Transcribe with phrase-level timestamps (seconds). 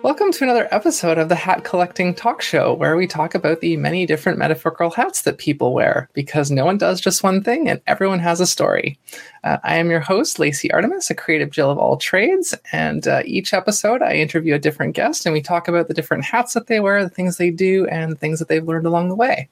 [0.00, 3.76] Welcome to another episode of the Hat Collecting Talk Show, where we talk about the
[3.76, 7.80] many different metaphorical hats that people wear, because no one does just one thing and
[7.88, 8.96] everyone has a story.
[9.42, 13.22] Uh, I am your host, Lacey Artemis, a creative Jill of all trades, and uh,
[13.24, 16.68] each episode I interview a different guest and we talk about the different hats that
[16.68, 19.48] they wear, the things they do, and the things that they've learned along the way.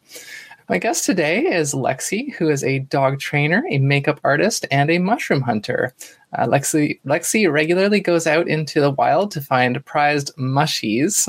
[0.68, 4.98] My guest today is Lexi, who is a dog trainer, a makeup artist, and a
[4.98, 5.94] mushroom hunter.
[6.36, 11.28] Uh, Lexi, Lexi regularly goes out into the wild to find prized mushies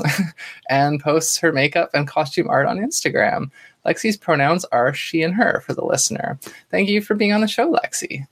[0.70, 3.52] and posts her makeup and costume art on Instagram.
[3.86, 6.36] Lexi's pronouns are she and her for the listener.
[6.72, 8.26] Thank you for being on the show, Lexi.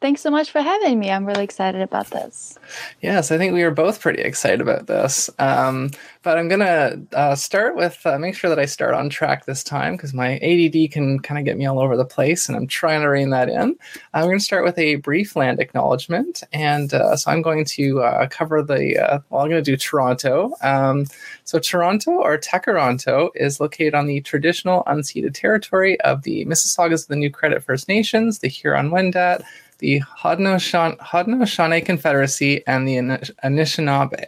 [0.00, 1.10] Thanks so much for having me.
[1.10, 2.56] I'm really excited about this.
[3.02, 5.28] Yes, I think we are both pretty excited about this.
[5.40, 5.90] Um,
[6.22, 9.46] but I'm going to uh, start with uh, make sure that I start on track
[9.46, 12.56] this time because my ADD can kind of get me all over the place, and
[12.56, 13.76] I'm trying to rein that in.
[14.14, 16.44] I'm going to start with a brief land acknowledgement.
[16.52, 19.76] And uh, so I'm going to uh, cover the, uh, well, I'm going to do
[19.76, 20.54] Toronto.
[20.62, 21.06] Um,
[21.42, 27.08] so, Toronto or Tkaronto is located on the traditional unceded territory of the Mississaugas of
[27.08, 29.42] the New Credit First Nations, the Huron Wendat
[29.78, 32.96] the Haudenosaunee Confederacy, and the
[33.44, 34.26] Anishinaabe.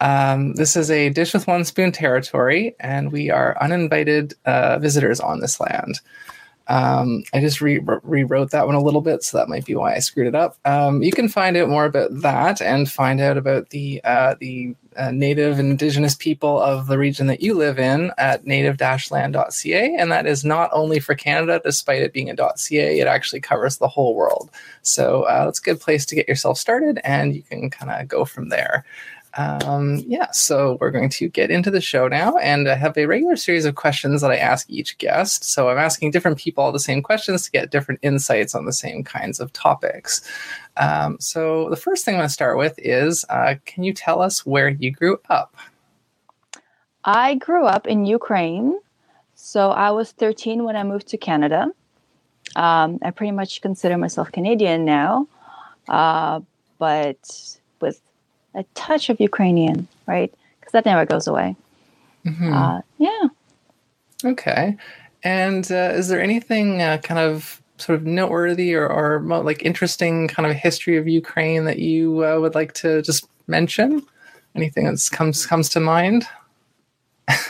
[0.00, 5.20] Um, this is a dish with one spoon territory, and we are uninvited uh, visitors
[5.20, 6.00] on this land.
[6.68, 9.94] Um, I just re- rewrote that one a little bit, so that might be why
[9.94, 10.58] I screwed it up.
[10.64, 14.74] Um, you can find out more about that and find out about the uh, the
[14.96, 20.12] uh, native and indigenous people of the region that you live in at native-land.ca, and
[20.12, 23.88] that is not only for Canada, despite it being a .ca, it actually covers the
[23.88, 24.50] whole world.
[24.82, 28.08] So uh, that's a good place to get yourself started, and you can kind of
[28.08, 28.84] go from there.
[29.38, 33.06] Um, yeah, so we're going to get into the show now, and I have a
[33.06, 35.44] regular series of questions that I ask each guest.
[35.44, 38.72] So I'm asking different people all the same questions to get different insights on the
[38.72, 40.22] same kinds of topics.
[40.76, 44.20] Um, so the first thing I'm going to start with is uh, can you tell
[44.20, 45.56] us where you grew up?
[47.04, 48.80] I grew up in Ukraine.
[49.36, 51.70] So I was 13 when I moved to Canada.
[52.56, 55.28] Um, I pretty much consider myself Canadian now,
[55.88, 56.40] uh,
[56.78, 58.00] but with
[58.54, 60.32] a touch of Ukrainian, right?
[60.60, 61.56] Because that never goes away.
[62.26, 62.52] Mm-hmm.
[62.52, 63.28] Uh, yeah.
[64.24, 64.76] Okay.
[65.22, 70.28] And uh, is there anything uh, kind of sort of noteworthy or, or like interesting
[70.28, 74.02] kind of history of Ukraine that you uh, would like to just mention?
[74.54, 76.26] Anything that comes comes to mind?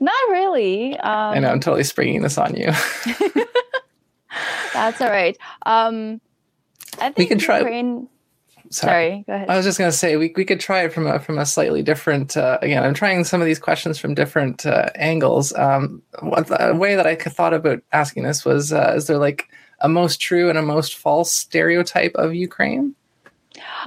[0.00, 0.96] Not really.
[0.98, 2.66] Um, I know I'm totally springing this on you.
[4.72, 5.36] that's all right.
[5.66, 6.20] Um,
[6.98, 7.62] I think we can try.
[8.72, 8.90] Sorry.
[8.92, 9.24] Sorry.
[9.26, 9.50] go ahead.
[9.50, 11.46] I was just going to say we, we could try it from a from a
[11.46, 12.36] slightly different.
[12.36, 15.54] Uh, again, I'm trying some of these questions from different uh, angles.
[15.54, 19.48] Um, a way that I thought about asking this was: uh, Is there like
[19.80, 22.94] a most true and a most false stereotype of Ukraine?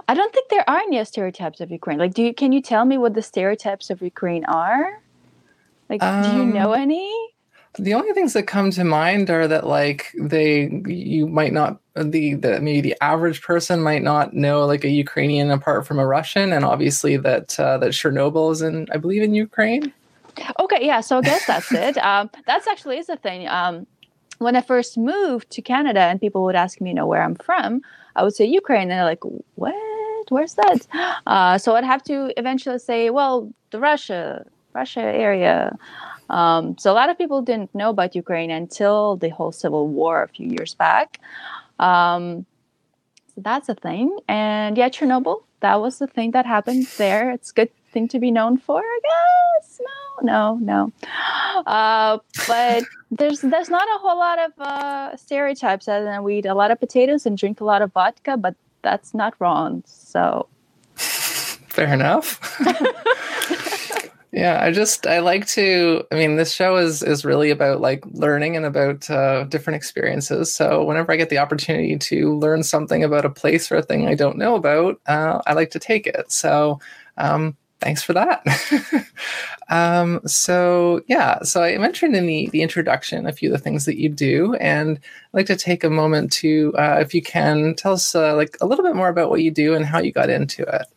[0.07, 1.97] I don't think there are any stereotypes of Ukraine.
[1.97, 5.01] Like, do you can you tell me what the stereotypes of Ukraine are?
[5.89, 7.11] Like, um, do you know um, any?
[7.77, 12.35] The only things that come to mind are that like they you might not the
[12.35, 16.53] the maybe the average person might not know like a Ukrainian apart from a Russian,
[16.53, 19.93] and obviously that uh, that Chernobyl is in I believe in Ukraine.
[20.59, 21.01] Okay, yeah.
[21.01, 21.97] So I guess that's it.
[22.05, 23.47] Um, that's actually is the thing.
[23.47, 23.87] Um,
[24.39, 27.35] when I first moved to Canada, and people would ask me, you know, where I'm
[27.35, 27.81] from,
[28.15, 29.23] I would say Ukraine, and they're like,
[29.55, 29.75] "What?
[30.29, 30.87] Where's that?"
[31.27, 35.77] Uh, so I'd have to eventually say, "Well, the Russia, Russia area."
[36.29, 40.23] Um, so a lot of people didn't know about Ukraine until the whole civil war
[40.23, 41.19] a few years back.
[41.79, 42.45] Um,
[43.33, 44.17] so that's a thing.
[44.27, 47.31] And yeah, Chernobyl, that was the thing that happened there.
[47.31, 49.81] It's a good thing to be known for, I guess.
[50.21, 51.61] No, no, no.
[51.65, 56.45] Uh, but there's there's not a whole lot of uh, stereotypes other than we eat
[56.45, 59.83] a lot of potatoes and drink a lot of vodka, but that's not wrong.
[59.85, 60.47] So
[60.95, 62.39] fair enough.
[64.35, 66.03] Yeah, I just I like to.
[66.11, 70.53] I mean, this show is is really about like learning and about uh, different experiences.
[70.53, 74.09] So whenever I get the opportunity to learn something about a place or a thing
[74.09, 76.33] I don't know about, uh, I like to take it.
[76.33, 76.81] So
[77.17, 78.45] um, thanks for that.
[79.69, 83.85] um, so yeah, so I mentioned in the the introduction a few of the things
[83.85, 87.73] that you do, and I'd like to take a moment to, uh, if you can,
[87.75, 90.11] tell us uh, like a little bit more about what you do and how you
[90.11, 90.87] got into it.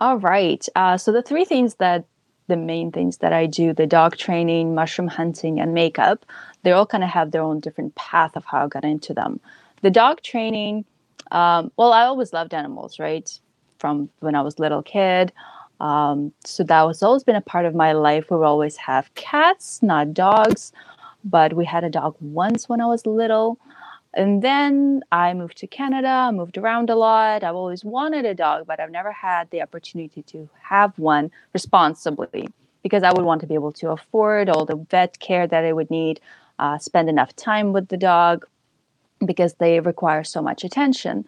[0.00, 0.66] All right.
[0.74, 2.06] Uh, so the three things that
[2.50, 6.26] the main things that I do the dog training, mushroom hunting, and makeup
[6.62, 9.40] they all kind of have their own different path of how I got into them.
[9.82, 10.84] The dog training,
[11.30, 13.30] um, well, I always loved animals, right?
[13.78, 15.32] From when I was little kid.
[15.80, 18.26] Um, so that was always been a part of my life.
[18.30, 20.72] We always have cats, not dogs,
[21.24, 23.58] but we had a dog once when I was little.
[24.14, 27.44] And then I moved to Canada, moved around a lot.
[27.44, 32.48] I've always wanted a dog, but I've never had the opportunity to have one responsibly
[32.82, 35.72] because I would want to be able to afford all the vet care that I
[35.72, 36.20] would need,
[36.58, 38.46] uh, spend enough time with the dog
[39.24, 41.24] because they require so much attention.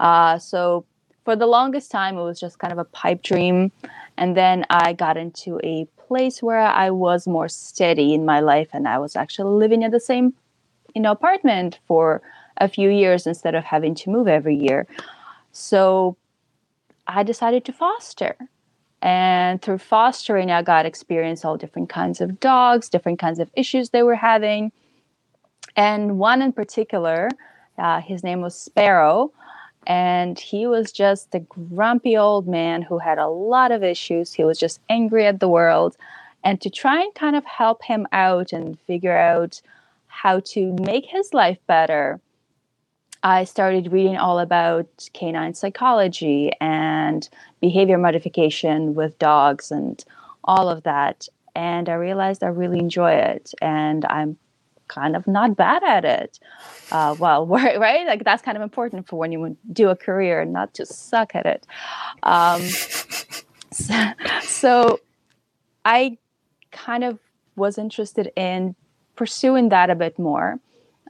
[0.00, 0.86] Uh, so
[1.24, 3.72] for the longest time, it was just kind of a pipe dream.
[4.16, 8.68] And then I got into a place where I was more steady in my life
[8.72, 10.34] and I was actually living at the same
[10.94, 12.22] you know apartment for
[12.58, 14.86] a few years instead of having to move every year.
[15.52, 16.16] So
[17.06, 18.36] I decided to foster.
[19.02, 23.90] And through fostering, I got experience all different kinds of dogs, different kinds of issues
[23.90, 24.70] they were having.
[25.74, 27.28] And one in particular,
[27.78, 29.32] uh, his name was Sparrow.
[29.88, 34.32] And he was just a grumpy old man who had a lot of issues.
[34.32, 35.96] He was just angry at the world.
[36.44, 39.60] And to try and kind of help him out and figure out
[40.12, 42.20] how to make his life better,
[43.22, 47.28] I started reading all about canine psychology and
[47.60, 50.04] behavior modification with dogs and
[50.44, 51.28] all of that.
[51.54, 53.54] And I realized I really enjoy it.
[53.62, 54.36] And I'm
[54.88, 56.38] kind of not bad at it.
[56.90, 58.06] Uh, well, right?
[58.06, 61.34] Like that's kind of important for when you do a career, and not to suck
[61.34, 61.66] at it.
[62.22, 62.60] Um,
[63.70, 64.12] so,
[64.42, 65.00] so
[65.84, 66.18] I
[66.70, 67.18] kind of
[67.56, 68.76] was interested in
[69.16, 70.58] pursuing that a bit more.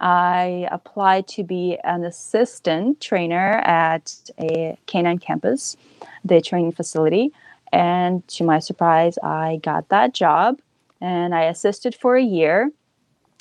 [0.01, 5.77] I applied to be an assistant trainer at a canine campus,
[6.25, 7.33] the training facility.
[7.73, 10.61] And to my surprise, I got that job
[11.01, 12.73] and I assisted for a year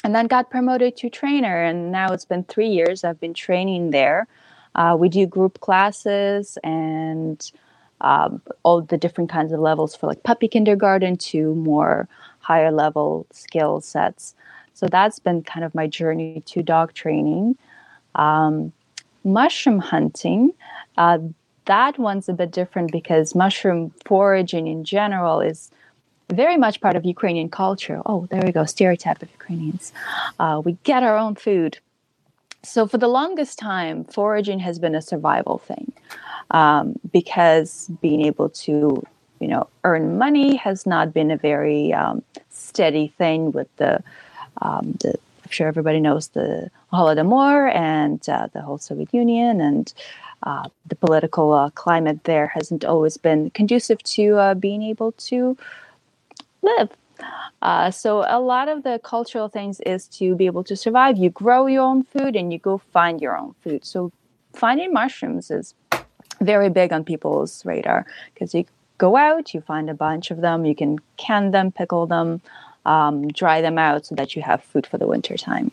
[0.04, 1.63] and then got promoted to trainer.
[1.63, 4.28] And now it's been three years I've been training there.
[4.75, 7.52] Uh, we do group classes and
[8.02, 12.08] um, all the different kinds of levels for like puppy kindergarten to more
[12.41, 14.35] higher level skill sets.
[14.73, 17.57] So that's been kind of my journey to dog training.
[18.15, 18.73] Um,
[19.23, 20.51] mushroom hunting,
[20.97, 21.19] uh,
[21.65, 25.71] that one's a bit different because mushroom foraging in general is
[26.29, 28.01] very much part of Ukrainian culture.
[28.05, 29.93] Oh, there we go, stereotype of Ukrainians.
[30.39, 31.77] Uh, we get our own food.
[32.63, 35.91] So for the longest time, foraging has been a survival thing
[36.51, 39.03] um, because being able to,
[39.41, 44.03] you know, earn money has not been a very um, steady thing with the
[44.61, 49.91] um, the, I'm sure everybody knows the Holodomor and uh, the whole Soviet Union and
[50.43, 55.57] uh, the political uh, climate there hasn't always been conducive to uh, being able to
[56.61, 56.89] live.
[57.61, 61.17] Uh, so a lot of the cultural things is to be able to survive.
[61.17, 63.85] You grow your own food and you go find your own food.
[63.85, 64.11] So
[64.53, 65.73] finding mushrooms is
[66.39, 68.65] very big on people's radar because you
[69.01, 72.39] go out, you find a bunch of them, you can can them, pickle them,
[72.86, 75.71] um, dry them out so that you have food for the winter time.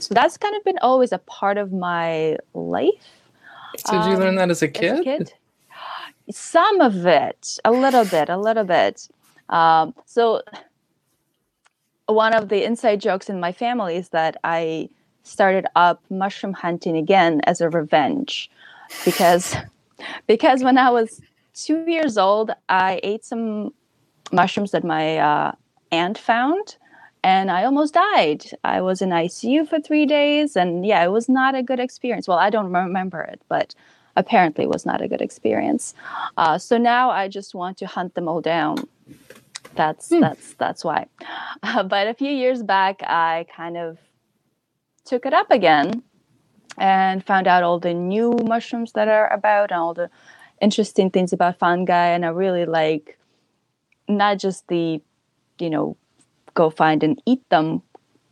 [0.00, 3.06] So that's kind of been always a part of my life.
[3.86, 4.92] So did you um, learn that as a kid?
[4.92, 5.32] As a kid?
[6.30, 9.08] Some of it, a little bit, a little bit.
[9.48, 10.42] Um, so
[12.06, 14.88] one of the inside jokes in my family is that I
[15.22, 18.50] started up mushroom hunting again as a revenge
[19.04, 19.54] because
[20.26, 21.20] because when I was
[21.54, 23.72] two years old, I ate some
[24.32, 25.52] mushrooms that my uh,
[25.92, 26.76] aunt found
[27.24, 28.44] and I almost died.
[28.64, 32.28] I was in ICU for three days, and yeah, it was not a good experience.
[32.28, 33.74] Well, I don't remember it, but
[34.14, 35.94] apparently, it was not a good experience.
[36.36, 38.76] Uh, so now I just want to hunt them all down.
[39.74, 40.20] That's hmm.
[40.20, 41.06] that's that's why.
[41.62, 43.96] Uh, but a few years back, I kind of
[45.06, 46.02] took it up again
[46.76, 50.10] and found out all the new mushrooms that are about and all the
[50.64, 53.18] interesting things about fungi, and I really like
[54.08, 55.00] not just the
[55.58, 55.96] you know,
[56.54, 57.82] go find and eat them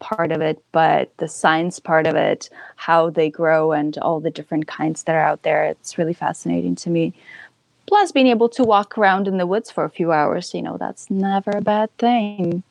[0.00, 4.30] part of it, but the science part of it, how they grow and all the
[4.30, 7.12] different kinds that are out there, it's really fascinating to me.
[7.86, 10.76] Plus, being able to walk around in the woods for a few hours, you know,
[10.76, 12.62] that's never a bad thing.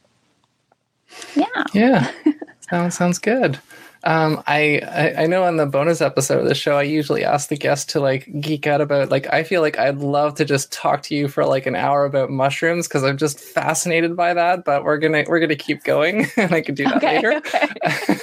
[1.36, 1.64] Yeah.
[1.74, 2.12] Yeah.
[2.70, 3.60] sounds sounds good.
[4.04, 7.50] Um, I, I, I know on the bonus episode of the show, I usually ask
[7.50, 10.72] the guest to like geek out about like I feel like I'd love to just
[10.72, 14.66] talk to you for like an hour about mushrooms because I'm just fascinated by that.
[14.66, 17.34] But we're gonna we're gonna keep going, and I can do that okay, later.
[17.38, 17.68] Okay.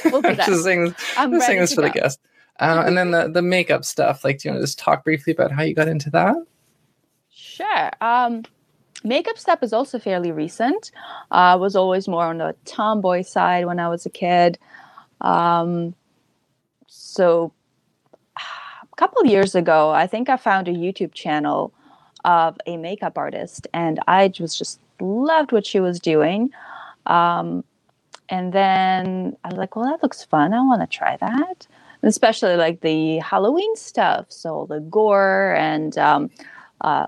[0.11, 0.47] We'll do that.
[0.47, 1.89] just saying, I'm just saying this for go.
[1.89, 2.19] the guest.
[2.59, 4.25] Uh, and then the the makeup stuff.
[4.25, 6.35] Like, do you want to just talk briefly about how you got into that?
[7.31, 7.91] Sure.
[8.01, 8.45] Um,
[9.05, 10.91] makeup stuff is also fairly recent.
[11.31, 14.59] Uh, I was always more on the tomboy side when I was a kid.
[15.21, 15.95] Um,
[16.87, 17.53] so
[18.37, 21.73] a couple years ago, I think I found a YouTube channel
[22.25, 26.51] of a makeup artist, and I was just loved what she was doing.
[27.07, 27.65] Um,
[28.29, 30.53] and then I was like, well, that looks fun.
[30.53, 31.67] I want to try that.
[32.03, 34.27] especially like the Halloween stuff.
[34.29, 36.31] So the gore and um,
[36.81, 37.07] uh,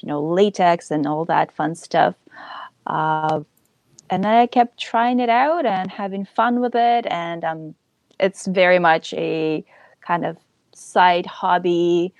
[0.00, 2.14] you know latex and all that fun stuff.
[2.86, 3.40] Uh,
[4.10, 7.74] and then I kept trying it out and having fun with it, and um,
[8.18, 9.64] it's very much a
[10.00, 10.36] kind of
[10.74, 12.12] side hobby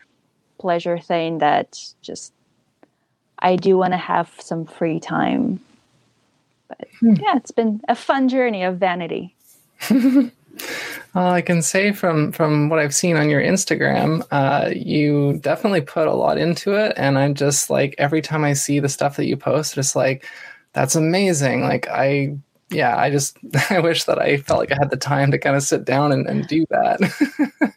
[0.59, 2.33] pleasure thing that just
[3.41, 5.61] I do want to have some free time.
[6.69, 7.15] But hmm.
[7.15, 9.35] yeah, it's been a fun journey of vanity.
[11.15, 15.81] Well, I can say from from what I've seen on your Instagram, uh, you definitely
[15.81, 19.17] put a lot into it, and I'm just like every time I see the stuff
[19.17, 20.27] that you post, just like
[20.75, 21.63] that's amazing.
[21.63, 22.37] Like I,
[22.71, 23.39] yeah, I just
[23.71, 26.13] I wish that I felt like I had the time to kind of sit down
[26.13, 27.01] and, and do that.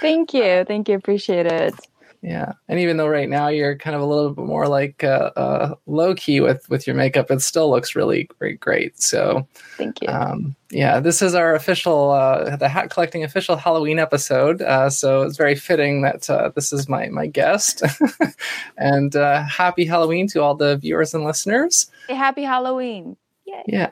[0.00, 1.74] thank you, thank you, appreciate it.
[2.22, 5.30] Yeah, and even though right now you're kind of a little bit more like uh,
[5.36, 8.60] uh, low key with with your makeup, it still looks really great.
[8.60, 9.00] Great.
[9.00, 9.46] So
[9.78, 10.08] thank you.
[10.08, 14.60] Um, yeah, this is our official uh, the hat collecting official Halloween episode.
[14.60, 17.82] Uh, so it's very fitting that uh, this is my my guest.
[18.76, 21.90] and uh, happy Halloween to all the viewers and listeners.
[22.08, 23.16] Happy Halloween!
[23.46, 23.62] Yay.
[23.66, 23.90] Yeah.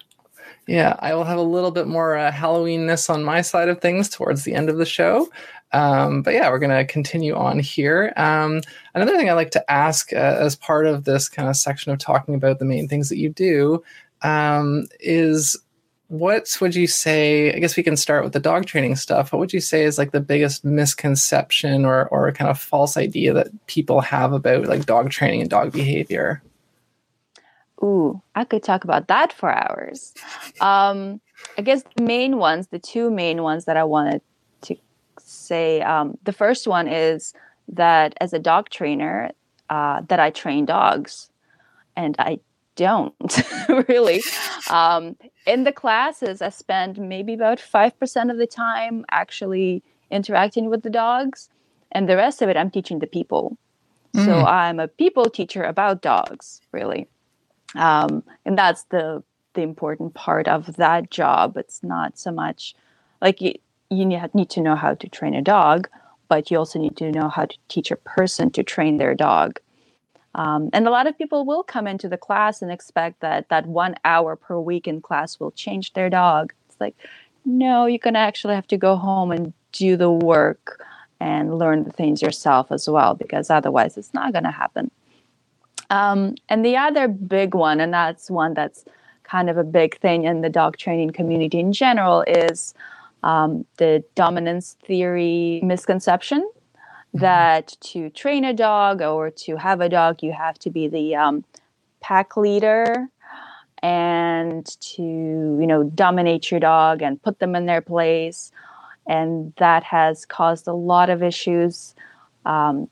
[0.69, 4.11] Yeah, I will have a little bit more uh, Halloweenness on my side of things
[4.11, 5.31] towards the end of the show.
[5.73, 8.13] Um, but yeah, we're going to continue on here.
[8.17, 8.61] Um,
[8.95, 11.99] another thing I like to ask uh, as part of this kind of section of
[11.99, 13.83] talking about the main things that you do
[14.21, 15.57] um, is
[16.09, 17.51] what would you say?
[17.51, 19.33] I guess we can start with the dog training stuff.
[19.33, 23.33] What would you say is like the biggest misconception or, or kind of false idea
[23.33, 26.43] that people have about like dog training and dog behavior?
[27.83, 30.13] Ooh, I could talk about that for hours.
[30.61, 31.21] Um,
[31.57, 34.21] I guess the main ones, the two main ones that I wanted
[34.63, 34.77] to
[35.21, 37.35] say um, the first one is
[37.69, 39.31] that as a dog trainer,
[39.71, 41.31] uh, that I train dogs,
[41.97, 42.41] and I
[42.75, 43.15] don't
[43.89, 44.23] really.
[44.71, 45.17] Um,
[45.47, 50.83] in the classes, I spend maybe about five percent of the time actually interacting with
[50.83, 51.49] the dogs,
[51.93, 53.57] and the rest of it I'm teaching the people.
[54.17, 54.25] Mm.
[54.25, 57.09] So I'm a people teacher about dogs, really,
[57.75, 59.23] um, and that's the
[59.55, 61.57] the important part of that job.
[61.57, 62.75] It's not so much
[63.21, 63.57] like you
[63.91, 65.89] need to know how to train a dog,
[66.29, 69.59] but you also need to know how to teach a person to train their dog.
[70.35, 73.67] Um, and a lot of people will come into the class and expect that that
[73.67, 76.53] one hour per week in class will change their dog.
[76.69, 76.95] It's like,
[77.45, 80.85] no, you're going to actually have to go home and do the work
[81.19, 84.91] and learn the things yourself as well, because otherwise it's not going to happen.
[85.91, 88.85] Um, and the other big one, and that's one that's
[89.25, 92.75] kind of a big thing in the dog training community in general, is
[93.23, 97.19] um, the dominance theory misconception mm-hmm.
[97.21, 101.17] that to train a dog or to have a dog, you have to be the
[101.17, 101.45] um,
[102.01, 103.09] pack leader
[103.83, 108.51] and to you know dominate your dog and put them in their place
[109.07, 111.95] and that has caused a lot of issues
[112.45, 112.89] um,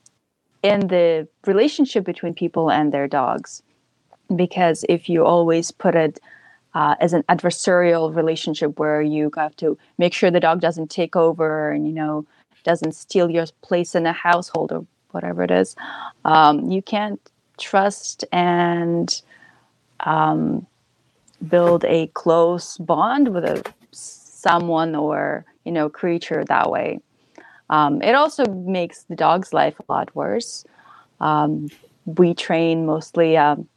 [0.67, 3.61] in the relationship between people and their dogs.
[4.35, 6.19] Because if you always put it
[6.77, 11.15] uh, as an adversarial relationship where you have to make sure the dog doesn't take
[11.15, 12.25] over and you know
[12.63, 15.75] doesn't steal your place in the household or whatever it is
[16.25, 17.19] um, you can't
[17.57, 19.21] trust and
[20.01, 20.67] um,
[21.47, 26.99] build a close bond with a someone or you know creature that way
[27.69, 30.65] um, it also makes the dog's life a lot worse
[31.19, 31.69] um,
[32.05, 33.67] we train mostly um,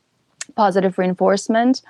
[0.57, 1.83] positive reinforcement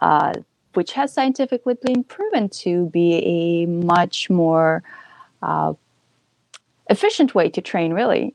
[0.00, 0.32] uh,
[0.74, 4.82] which has scientifically been proven to be a much more
[5.42, 5.72] uh,
[6.90, 8.34] efficient way to train, really,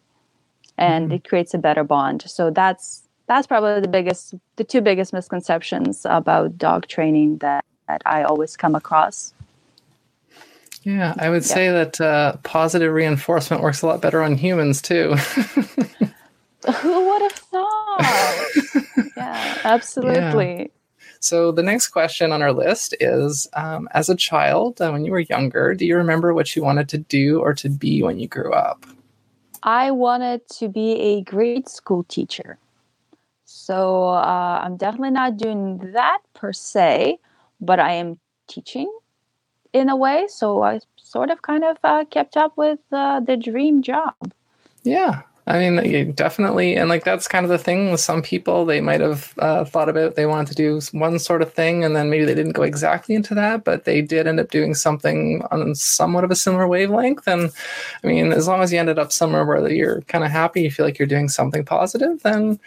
[0.77, 1.15] and mm-hmm.
[1.15, 2.23] it creates a better bond.
[2.27, 8.01] So that's that's probably the biggest, the two biggest misconceptions about dog training that, that
[8.03, 9.35] I always come across.
[10.83, 11.53] Yeah, I would yeah.
[11.53, 15.15] say that uh, positive reinforcement works a lot better on humans too.
[16.81, 18.45] Who would have thought?
[19.17, 20.59] yeah, absolutely.
[20.59, 20.67] Yeah.
[21.21, 25.11] So the next question on our list is: um, As a child, uh, when you
[25.11, 28.27] were younger, do you remember what you wanted to do or to be when you
[28.27, 28.85] grew up?
[29.63, 32.57] I wanted to be a grade school teacher.
[33.43, 37.19] So uh, I'm definitely not doing that per se,
[37.59, 38.17] but I am
[38.47, 38.89] teaching
[39.73, 40.25] in a way.
[40.27, 44.13] So I sort of kind of uh, kept up with uh, the dream job.
[44.83, 48.65] Yeah, I mean, definitely, and like that's kind of the thing with some people.
[48.65, 51.95] They might have uh, thought about they wanted to do one sort of thing, and
[51.95, 55.43] then maybe they didn't go exactly into that, but they did end up doing something
[55.49, 57.27] on somewhat of a similar wavelength.
[57.27, 57.49] And
[58.03, 60.69] I mean, as long as you ended up somewhere where you're kind of happy, you
[60.69, 62.59] feel like you're doing something positive, then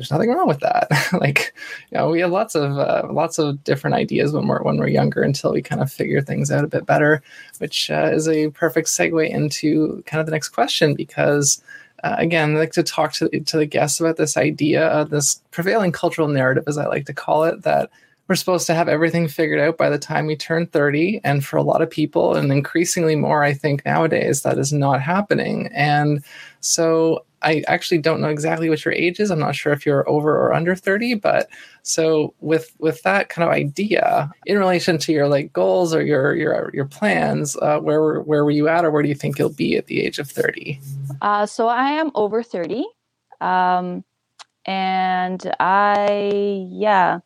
[0.00, 0.88] there's nothing wrong with that.
[1.20, 1.54] like,
[1.90, 4.88] you know, we have lots of uh, lots of different ideas when we're when we're
[4.88, 7.22] younger until we kind of figure things out a bit better,
[7.58, 11.62] which uh, is a perfect segue into kind of the next question because.
[12.02, 15.42] Uh, again, I like to talk to, to the guests about this idea of this
[15.50, 17.90] prevailing cultural narrative, as I like to call it, that
[18.26, 21.20] we're supposed to have everything figured out by the time we turn 30.
[21.24, 25.02] And for a lot of people, and increasingly more, I think nowadays, that is not
[25.02, 25.68] happening.
[25.74, 26.24] And
[26.60, 29.30] so I actually don't know exactly what your age is.
[29.30, 31.48] I'm not sure if you're over or under 30, but
[31.82, 36.34] so with with that kind of idea in relation to your like goals or your
[36.34, 39.48] your your plans, uh, where where were you at, or where do you think you'll
[39.48, 40.80] be at the age of 30?
[41.22, 42.84] Uh, so I am over 30,
[43.40, 44.04] um,
[44.66, 47.20] and I yeah,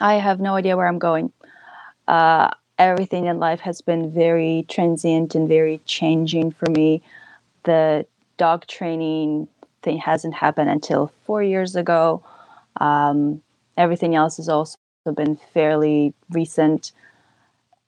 [0.00, 1.32] I have no idea where I'm going.
[2.06, 7.02] Uh, everything in life has been very transient and very changing for me.
[7.64, 8.06] The
[8.38, 9.48] dog training
[9.82, 12.22] thing hasn't happened until four years ago.
[12.80, 13.42] Um,
[13.76, 14.78] everything else has also
[15.14, 16.92] been fairly recent.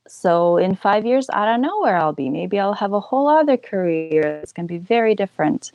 [0.06, 2.28] So in five years, I don't know where I'll be.
[2.28, 5.72] Maybe I'll have a whole other career that's going to be very different.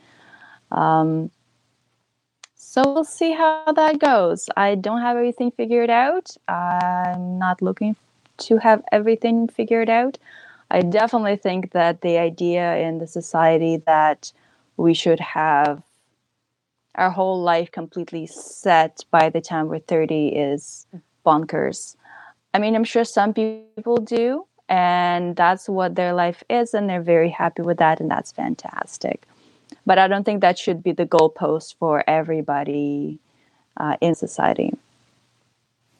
[0.70, 1.30] Um,
[2.54, 4.48] so we'll see how that goes.
[4.56, 6.36] I don't have everything figured out.
[6.48, 7.96] I'm not looking
[8.38, 10.18] to have everything figured out.
[10.70, 14.32] I definitely think that the idea in the society that
[14.76, 15.82] we should have
[16.94, 20.86] our whole life completely set by the time we're 30 is
[21.24, 21.96] bonkers.
[22.54, 27.02] I mean, I'm sure some people do, and that's what their life is, and they're
[27.02, 29.26] very happy with that, and that's fantastic
[29.86, 33.18] but I don't think that should be the goalpost for everybody
[33.76, 34.72] uh, in society.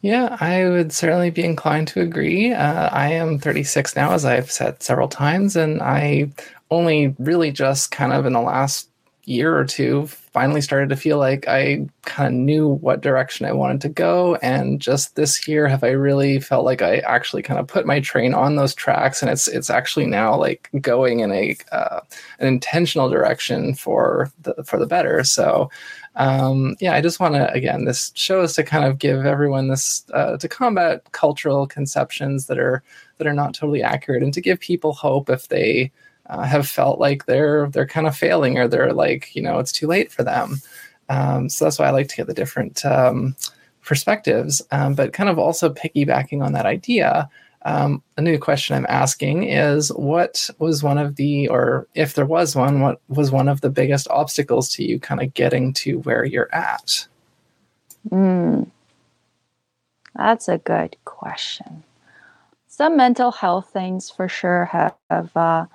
[0.02, 2.52] Yeah, I would certainly be inclined to agree.
[2.52, 6.30] Uh, I am 36 now, as I've said several times, and I
[6.70, 8.88] only really just kind of in the last
[9.26, 13.52] year or two finally started to feel like I kind of knew what direction I
[13.52, 14.36] wanted to go.
[14.36, 17.98] And just this year have I really felt like I actually kind of put my
[17.98, 22.00] train on those tracks and it's it's actually now like going in a uh,
[22.38, 25.24] an intentional direction for the for the better.
[25.24, 25.70] So
[26.14, 29.68] um, yeah, I just want to again, this show is to kind of give everyone
[29.68, 32.82] this uh, to combat cultural conceptions that are
[33.18, 35.90] that are not totally accurate and to give people hope if they
[36.28, 39.72] uh, have felt like they're they're kind of failing or they're like you know it's
[39.72, 40.60] too late for them.
[41.08, 43.36] Um, so that's why I like to get the different um,
[43.84, 47.30] perspectives, um, but kind of also piggybacking on that idea.
[47.62, 52.26] Um, a new question I'm asking is what was one of the, or if there
[52.26, 55.98] was one, what was one of the biggest obstacles to you kind of getting to
[56.00, 57.08] where you're at?
[58.10, 58.70] Mm,
[60.14, 61.82] that's a good question.
[62.68, 65.66] Some mental health things for sure have, have uh,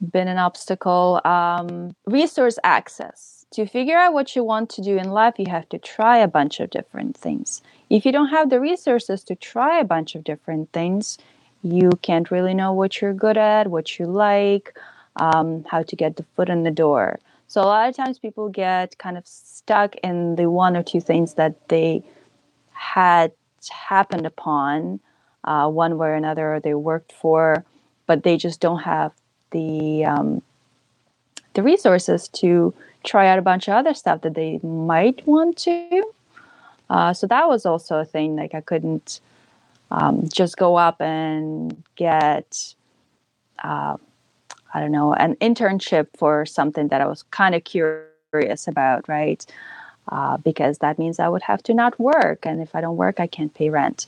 [0.00, 1.20] been an obstacle.
[1.24, 3.46] Um, resource access.
[3.52, 6.28] To figure out what you want to do in life, you have to try a
[6.28, 7.62] bunch of different things.
[7.90, 11.18] If you don't have the resources to try a bunch of different things,
[11.62, 14.78] you can't really know what you're good at, what you like,
[15.16, 17.18] um, how to get the foot in the door.
[17.48, 21.00] So, a lot of times people get kind of stuck in the one or two
[21.00, 22.04] things that they
[22.70, 23.32] had
[23.68, 25.00] happened upon
[25.44, 27.64] uh, one way or another, or they worked for,
[28.06, 29.12] but they just don't have
[29.50, 30.42] the um,
[31.54, 36.04] the resources to try out a bunch of other stuff that they might want to.
[36.88, 38.36] Uh, so that was also a thing.
[38.36, 39.20] Like I couldn't
[39.90, 42.74] um, just go up and get,
[43.62, 43.96] uh,
[44.74, 49.44] I don't know, an internship for something that I was kind of curious about, right?
[50.08, 53.20] Uh, because that means I would have to not work, and if I don't work,
[53.20, 54.06] I can't pay rent.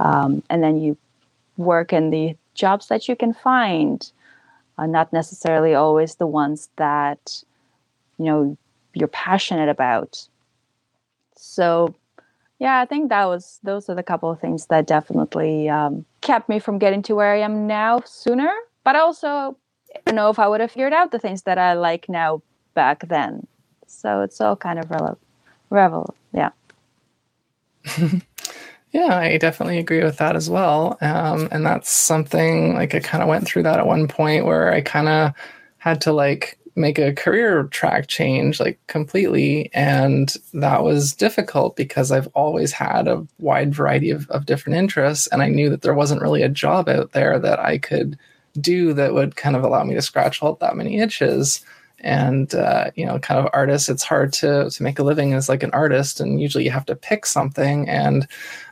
[0.00, 0.96] Um, and then you
[1.56, 4.10] work in the jobs that you can find
[4.84, 7.42] not necessarily always the ones that
[8.18, 8.56] you know
[8.94, 10.28] you're passionate about.
[11.36, 11.94] So
[12.58, 16.48] yeah i think that was those are the couple of things that definitely um, kept
[16.48, 18.52] me from getting to where i am now sooner.
[18.84, 19.56] But also
[19.94, 22.42] i don't know if i would have figured out the things that i like now
[22.74, 23.46] back then.
[23.86, 25.18] So it's all kind of revel
[25.70, 26.50] revel yeah
[28.96, 30.96] Yeah, I definitely agree with that as well.
[31.02, 34.72] Um, and that's something like I kind of went through that at one point where
[34.72, 35.34] I kind of
[35.76, 39.68] had to like make a career track change like completely.
[39.74, 45.26] And that was difficult because I've always had a wide variety of, of different interests.
[45.26, 48.18] And I knew that there wasn't really a job out there that I could
[48.58, 51.62] do that would kind of allow me to scratch all that many itches
[52.00, 55.48] and uh, you know kind of artists it's hard to to make a living as
[55.48, 57.88] like an artist and usually you have to pick something.
[57.88, 58.26] And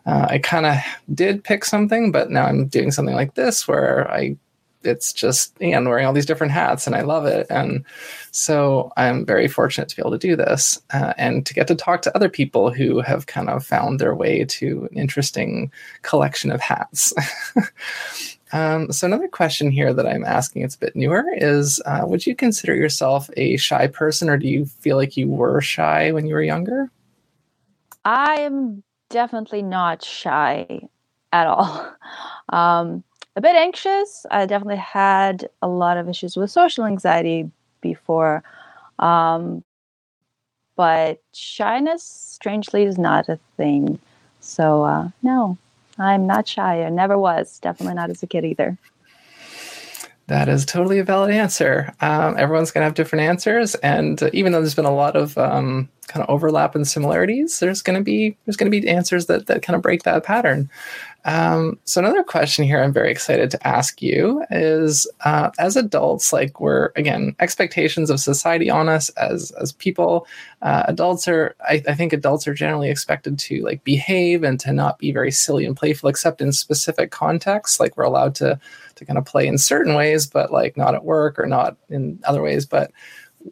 [0.06, 0.76] uh, i kind of
[1.14, 4.36] did pick something but now i'm doing something like this where i
[4.84, 7.46] it's just and wearing all these different hats and i love it.
[7.50, 7.84] And
[8.30, 11.74] so i'm very fortunate to be able to do this uh, and to get to
[11.74, 16.50] talk to other people who have kind of found their way to an interesting collection
[16.50, 17.12] of hats
[18.54, 22.26] um, so another question here that i'm asking it's a bit newer is uh, would
[22.26, 26.26] you consider yourself a shy person or do you feel like you were shy when
[26.26, 26.90] you were younger
[28.04, 30.88] i am definitely not shy
[31.32, 31.94] at all
[32.50, 33.04] um,
[33.36, 34.26] a bit anxious.
[34.30, 38.42] I definitely had a lot of issues with social anxiety before.
[38.98, 39.64] Um,
[40.76, 43.98] but shyness, strangely, is not a thing.
[44.40, 45.58] So, uh, no,
[45.98, 46.82] I'm not shy.
[46.84, 47.58] I never was.
[47.60, 48.78] Definitely not as a kid either.
[50.26, 51.92] That is totally a valid answer.
[52.00, 55.36] Um, everyone's going to have different answers, and even though there's been a lot of
[55.36, 59.26] um, kind of overlap and similarities, there's going to be there's going to be answers
[59.26, 60.70] that that kind of break that pattern.
[61.26, 66.32] Um, so another question here I'm very excited to ask you is uh, as adults,
[66.32, 70.26] like we're again expectations of society on us as as people.
[70.62, 74.72] Uh, adults are I, I, think adults are generally expected to like behave and to
[74.72, 77.80] not be very silly and playful, except in specific contexts.
[77.80, 78.58] Like we're allowed to
[79.04, 82.18] to kind of play in certain ways, but like not at work or not in
[82.24, 82.66] other ways.
[82.66, 82.90] But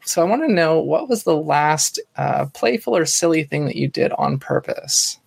[0.05, 3.77] so I want to know what was the last uh, playful or silly thing that
[3.77, 5.19] you did on purpose.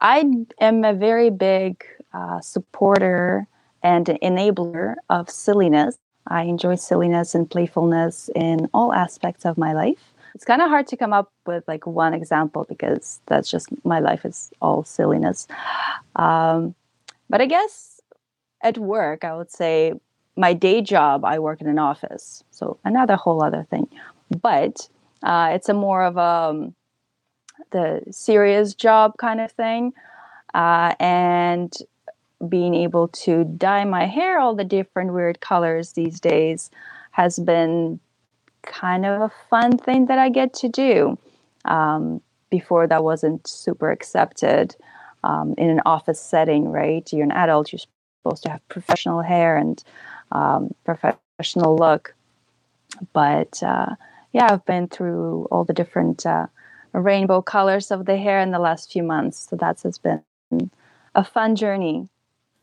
[0.00, 0.24] I
[0.60, 3.46] am a very big uh, supporter
[3.82, 5.96] and enabler of silliness.
[6.26, 10.12] I enjoy silliness and playfulness in all aspects of my life.
[10.34, 14.00] It's kind of hard to come up with like one example because that's just my
[14.00, 15.46] life is all silliness.
[16.16, 16.74] Um,
[17.28, 17.91] but I guess
[18.62, 19.92] at work, I would say
[20.36, 23.88] my day job, I work in an office, so another whole other thing.
[24.40, 24.88] But
[25.22, 26.74] uh, it's a more of a um,
[27.70, 29.92] the serious job kind of thing.
[30.54, 31.74] Uh, and
[32.48, 36.70] being able to dye my hair all the different weird colors these days
[37.12, 38.00] has been
[38.62, 41.18] kind of a fun thing that I get to do.
[41.64, 42.20] Um,
[42.50, 44.76] before that wasn't super accepted
[45.24, 47.10] um, in an office setting, right?
[47.12, 47.80] You're an adult, you're
[48.22, 49.82] supposed to have professional hair and
[50.30, 52.14] um, professional look.
[53.12, 53.94] But uh,
[54.32, 56.46] yeah, I've been through all the different uh,
[56.92, 59.48] rainbow colors of the hair in the last few months.
[59.50, 60.22] So that's has been
[61.14, 62.08] a fun journey.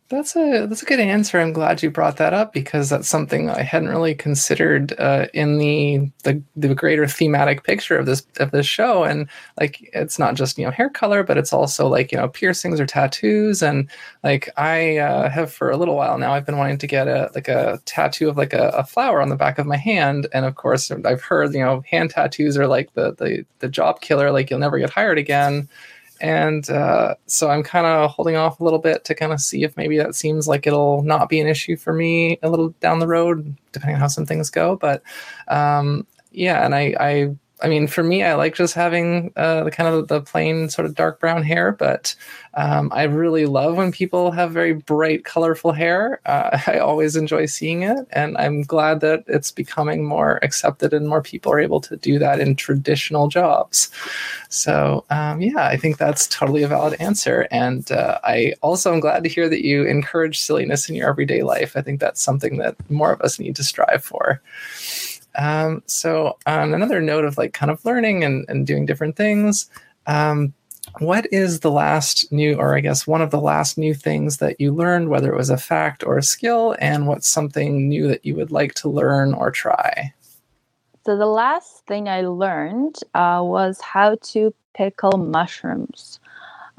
[0.10, 1.40] That's a that's a good answer.
[1.40, 5.60] I'm glad you brought that up because that's something I hadn't really considered uh, in
[5.60, 9.04] the, the the greater thematic picture of this of this show.
[9.04, 12.28] And like, it's not just you know hair color, but it's also like you know
[12.28, 13.62] piercings or tattoos.
[13.62, 13.88] And
[14.24, 17.30] like, I uh, have for a little while now, I've been wanting to get a
[17.36, 20.26] like a tattoo of like a, a flower on the back of my hand.
[20.34, 24.02] And of course, I've heard you know hand tattoos are like the the the job
[24.02, 24.32] killer.
[24.32, 25.70] Like you'll never get hired again
[26.22, 29.64] and uh, so I'm kind of holding off a little bit to kind of see
[29.64, 33.00] if maybe that seems like it'll not be an issue for me a little down
[33.00, 34.76] the road, depending on how some things go.
[34.76, 35.02] But
[35.48, 39.72] um, yeah, and I, I I mean, for me, I like just having uh, the
[39.72, 42.16] kind of the plain sort of dark brown hair, but
[42.54, 46.22] um, I really love when people have very bright, colorful hair.
[46.26, 51.08] Uh, I always enjoy seeing it, and I'm glad that it's becoming more accepted and
[51.08, 53.90] more people are able to do that in traditional jobs.
[54.50, 57.48] So, um, yeah, I think that's totally a valid answer.
[57.52, 61.44] And uh, I also am glad to hear that you encourage silliness in your everyday
[61.44, 61.76] life.
[61.76, 64.42] I think that's something that more of us need to strive for.
[65.40, 69.70] Um, so on another note of like kind of learning and, and doing different things,
[70.06, 70.54] um,
[71.00, 74.60] what is the last new, or I guess one of the last new things that
[74.60, 78.26] you learned, whether it was a fact or a skill, and what's something new that
[78.26, 80.14] you would like to learn or try?
[81.06, 86.20] So the last thing I learned uh, was how to pickle mushrooms.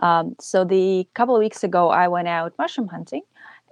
[0.01, 3.23] Um, so the couple of weeks ago, I went out mushroom hunting,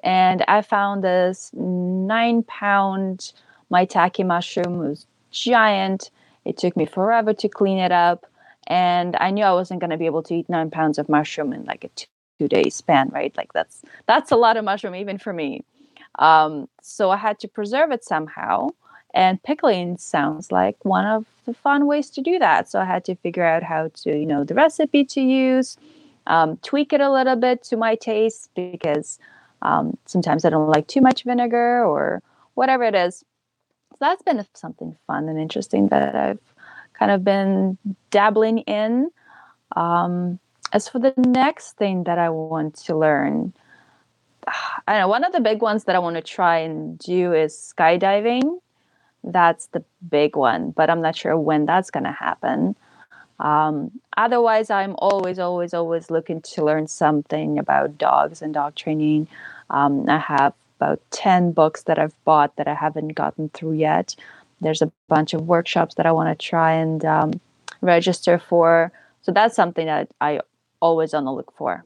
[0.03, 3.33] and I found this nine pound
[3.73, 6.11] maitake mushroom was giant.
[6.45, 8.27] It took me forever to clean it up.
[8.67, 11.53] And I knew I wasn't going to be able to eat nine pounds of mushroom
[11.53, 12.07] in like a two,
[12.39, 13.35] two day span, right?
[13.37, 15.65] Like that's that's a lot of mushroom even for me.
[16.19, 18.69] Um, so I had to preserve it somehow.
[19.15, 22.71] And pickling sounds like one of the fun ways to do that.
[22.71, 25.79] So I had to figure out how to, you know, the recipe to use,
[26.27, 29.19] um, tweak it a little bit to my taste because
[29.63, 32.23] um, sometimes I don't like too much vinegar or
[32.55, 33.25] whatever it is
[34.01, 36.41] that's been something fun and interesting that I've
[36.95, 37.79] kind of been
[38.11, 39.11] dabbling in.
[39.77, 40.39] Um,
[40.73, 43.53] as for the next thing that I want to learn,
[44.87, 45.09] I know.
[45.09, 48.61] One of the big ones that I want to try and do is skydiving.
[49.25, 52.77] That's the big one, but I'm not sure when that's going to happen.
[53.41, 59.29] Um, otherwise, I'm always, always, always looking to learn something about dogs and dog training.
[59.71, 64.15] Um, I have about 10 books that I've bought that I haven't gotten through yet.
[64.61, 67.41] There's a bunch of workshops that I want to try and um,
[67.81, 68.93] register for.
[69.23, 70.41] So that's something that I
[70.81, 71.85] always on the look for.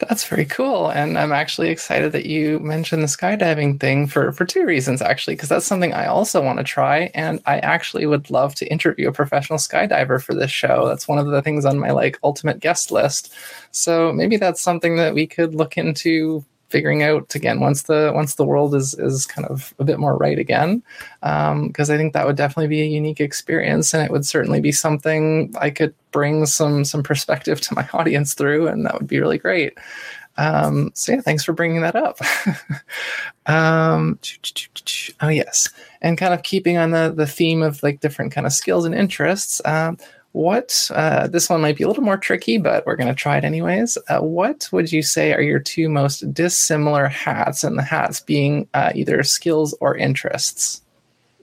[0.00, 0.88] That's very cool.
[0.88, 5.34] And I'm actually excited that you mentioned the skydiving thing for, for two reasons, actually,
[5.34, 7.10] because that's something I also want to try.
[7.14, 10.88] And I actually would love to interview a professional skydiver for this show.
[10.88, 13.32] That's one of the things on my like ultimate guest list.
[13.70, 16.44] So maybe that's something that we could look into
[16.74, 20.16] figuring out again once the once the world is is kind of a bit more
[20.16, 20.82] right again
[21.20, 24.60] because um, i think that would definitely be a unique experience and it would certainly
[24.60, 29.06] be something i could bring some some perspective to my audience through and that would
[29.06, 29.76] be really great.
[30.36, 32.18] Um, so yeah thanks for bringing that up.
[33.46, 34.18] Um,
[35.20, 35.68] oh yes.
[36.00, 38.94] And kind of keeping on the the theme of like different kind of skills and
[38.94, 39.98] interests um,
[40.34, 43.36] what uh, this one might be a little more tricky, but we're going to try
[43.36, 43.96] it anyways.
[44.08, 48.68] Uh, what would you say are your two most dissimilar hats, and the hats being
[48.74, 50.82] uh, either skills or interests?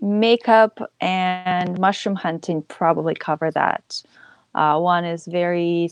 [0.01, 4.03] Makeup and mushroom hunting probably cover that.
[4.55, 5.89] Uh, one is very,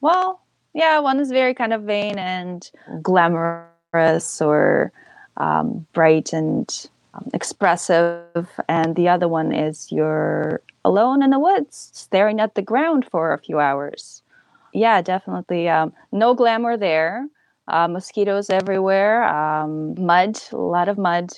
[0.00, 0.40] well,
[0.72, 2.70] yeah, one is very kind of vain and
[3.02, 4.90] glamorous or
[5.36, 11.90] um, bright and um, expressive, and the other one is your alone in the woods,
[11.92, 14.22] staring at the ground for a few hours.
[14.72, 15.68] Yeah, definitely.
[15.68, 17.26] Um, no glamour there.
[17.68, 21.32] Uh, mosquitoes everywhere, um, mud, a lot of mud.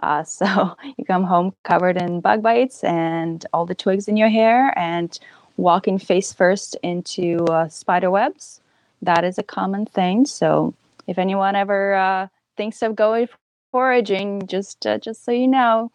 [0.00, 4.28] Uh, so you come home covered in bug bites and all the twigs in your
[4.28, 5.18] hair, and
[5.56, 8.60] walking face first into uh, spider webs.
[9.02, 10.24] That is a common thing.
[10.26, 10.74] So
[11.08, 13.28] if anyone ever uh, thinks of going
[13.72, 15.90] foraging, just uh, just so you know,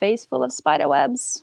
[0.00, 1.42] face full of spider webs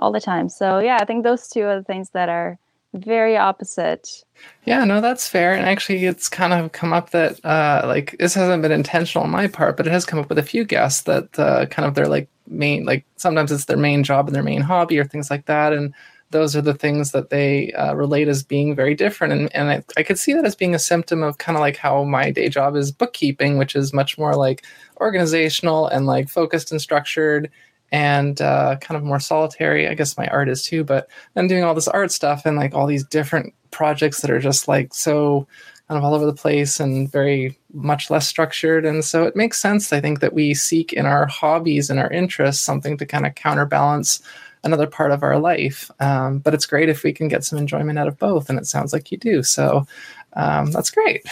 [0.00, 0.48] all the time.
[0.48, 2.58] So yeah, I think those two are the things that are
[2.94, 4.24] very opposite.
[4.64, 5.54] Yeah, no, that's fair.
[5.54, 9.30] And actually, it's kind of come up that uh, like this hasn't been intentional on
[9.30, 11.94] my part, but it has come up with a few guests that uh, kind of
[11.94, 15.30] their like main like sometimes it's their main job and their main hobby or things
[15.30, 15.94] like that, and
[16.30, 19.32] those are the things that they uh, relate as being very different.
[19.32, 21.76] And, and I, I could see that as being a symptom of kind of like
[21.76, 24.64] how my day job is bookkeeping, which is much more like
[25.00, 27.50] organizational and like focused and structured
[27.92, 29.88] and uh, kind of more solitary.
[29.88, 32.74] I guess my art is too, but then doing all this art stuff and like
[32.74, 35.46] all these different projects that are just like so
[35.88, 38.86] kind of all over the place and very much less structured.
[38.86, 42.10] And so it makes sense, I think, that we seek in our hobbies and our
[42.10, 44.22] interests something to kind of counterbalance
[44.62, 45.90] another part of our life.
[45.98, 48.66] Um, but it's great if we can get some enjoyment out of both, and it
[48.66, 49.42] sounds like you do.
[49.42, 49.86] So
[50.34, 51.26] um, that's great.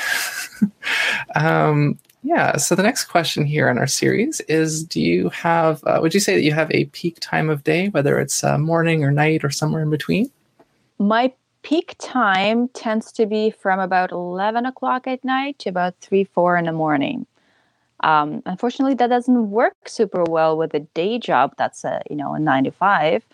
[1.36, 2.56] um, yeah.
[2.56, 5.82] So the next question here in our series is: Do you have?
[5.84, 8.58] Uh, would you say that you have a peak time of day, whether it's uh,
[8.58, 10.30] morning or night or somewhere in between?
[10.98, 16.24] My peak time tends to be from about eleven o'clock at night to about three,
[16.24, 17.26] four in the morning.
[18.00, 22.34] Um, unfortunately, that doesn't work super well with a day job that's a you know
[22.34, 23.24] a nine to five.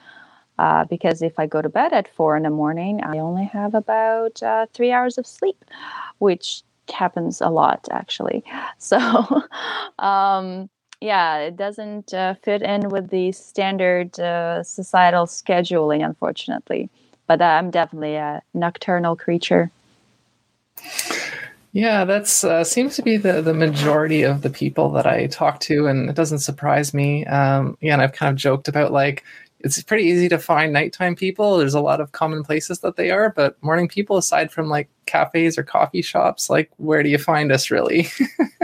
[0.56, 3.74] Uh, because if I go to bed at four in the morning, I only have
[3.74, 5.64] about uh, three hours of sleep,
[6.18, 8.44] which happens a lot actually.
[8.78, 8.98] So,
[9.98, 10.68] um,
[11.00, 16.88] yeah, it doesn't uh, fit in with the standard uh, societal scheduling, unfortunately.
[17.26, 19.70] But I'm definitely a nocturnal creature.
[21.74, 25.58] Yeah, that's uh, seems to be the the majority of the people that I talk
[25.60, 27.26] to, and it doesn't surprise me.
[27.26, 29.24] Um, yeah, and I've kind of joked about like
[29.64, 31.56] it's pretty easy to find nighttime people.
[31.56, 34.90] There's a lot of common places that they are, but morning people, aside from like
[35.06, 38.08] cafes or coffee shops, like where do you find us really?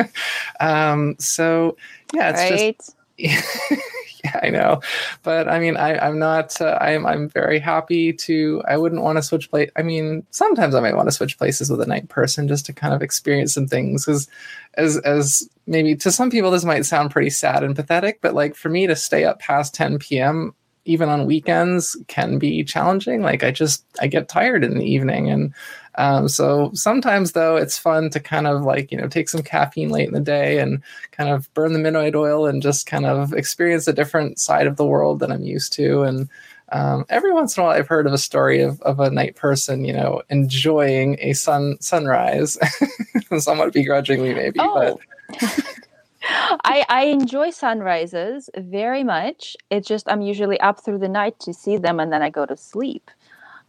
[0.61, 1.77] um, so
[2.13, 2.77] yeah, it's right.
[2.77, 2.97] just.
[4.25, 4.81] yeah, I know,
[5.23, 6.61] but I mean, I, I'm not.
[6.61, 8.63] Uh, I'm I'm very happy to.
[8.69, 9.71] I wouldn't want to switch place.
[9.77, 12.73] I mean, sometimes I might want to switch places with a night person just to
[12.75, 14.05] kind of experience some things.
[14.05, 14.29] Because
[14.75, 18.55] as as maybe to some people this might sound pretty sad and pathetic, but like
[18.55, 23.23] for me to stay up past 10 p.m even on weekends can be challenging.
[23.23, 25.55] Like I just I get tired in the evening, and
[25.97, 29.91] um, so sometimes though it's fun to kind of like you know take some caffeine
[29.91, 33.33] late in the day and kind of burn the midnight oil and just kind of
[33.33, 36.03] experience a different side of the world than I'm used to.
[36.03, 36.29] And
[36.73, 39.37] um, every once in a while, I've heard of a story of, of a night
[39.37, 42.57] person, you know, enjoying a sun sunrise,
[43.39, 44.99] somewhat begrudgingly maybe, oh.
[45.29, 45.51] but.
[46.23, 49.57] I, I enjoy sunrises very much.
[49.71, 52.47] It's just I'm usually up through the night to see them and then I go
[52.47, 53.11] to sleep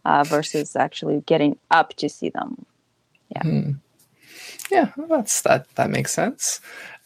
[0.04, 2.66] uh, versus actually getting up to see them.
[3.30, 3.42] Yeah.
[3.42, 3.76] Mm.
[4.70, 6.60] Yeah, that's that that makes sense.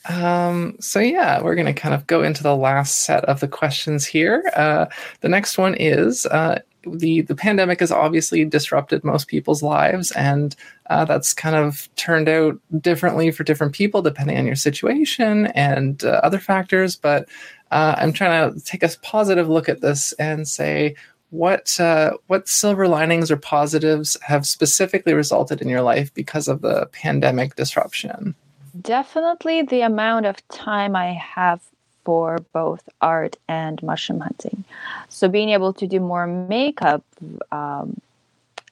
[0.09, 3.49] Um, so yeah, we're going to kind of go into the last set of the
[3.49, 4.45] questions here.
[4.55, 4.87] Uh,
[5.21, 10.55] the next one is uh, the the pandemic has obviously disrupted most people's lives, and
[10.91, 16.05] uh, that's kind of turned out differently for different people depending on your situation and
[16.05, 16.97] uh, other factors.
[16.97, 17.29] But
[17.71, 20.95] uh, I'm trying to take a positive look at this and say
[21.31, 26.63] what uh, what silver linings or positives have specifically resulted in your life because of
[26.63, 28.35] the pandemic disruption?
[28.81, 31.61] Definitely the amount of time I have
[32.07, 34.65] for both art and mushroom hunting.
[35.09, 37.05] So being able to do more makeup,
[37.51, 38.01] um,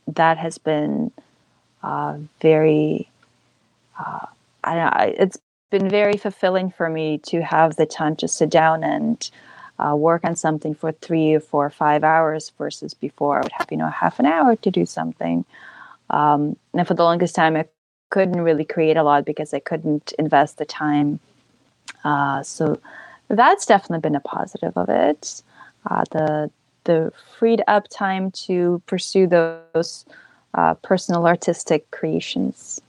[0.06, 1.10] that has been
[1.82, 3.08] uh, very.
[3.98, 4.26] Uh,
[4.64, 5.38] I don't know, it's
[5.70, 9.30] been very fulfilling for me to have the time to sit down and
[9.78, 13.52] uh, work on something for three or four or five hours versus before I would
[13.52, 15.44] have, you know, half an hour to do something.
[16.10, 17.66] Um, and for the longest time, I
[18.10, 21.18] couldn't really create a lot because I couldn't invest the time.
[22.04, 22.80] Uh, so
[23.28, 25.42] that's definitely been a positive of it.
[25.90, 26.50] Uh, the
[26.84, 30.04] the freed up time to pursue those
[30.54, 32.80] uh, personal artistic creations.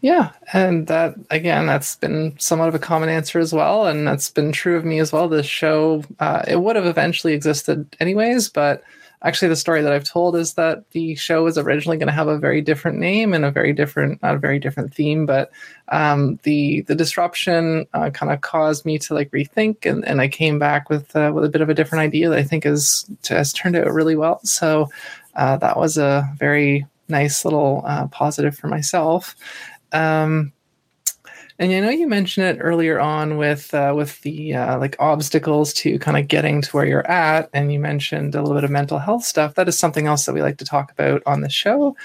[0.00, 4.30] Yeah, and that again, that's been somewhat of a common answer as well, and that's
[4.30, 5.28] been true of me as well.
[5.28, 8.82] This show, uh, it would have eventually existed anyways, but
[9.22, 12.28] actually, the story that I've told is that the show was originally going to have
[12.28, 15.50] a very different name and a very different, not a very different theme, but
[15.88, 20.28] um, the the disruption uh, kind of caused me to like rethink, and, and I
[20.28, 23.06] came back with uh, with a bit of a different idea that I think is
[23.28, 24.40] has turned out really well.
[24.44, 24.90] So
[25.34, 29.36] uh, that was a very nice little uh, positive for myself.
[29.92, 30.52] Um,
[31.58, 35.72] and I know you mentioned it earlier on with uh, with the uh, like obstacles
[35.74, 38.70] to kind of getting to where you're at, and you mentioned a little bit of
[38.70, 39.54] mental health stuff.
[39.54, 41.96] That is something else that we like to talk about on the show.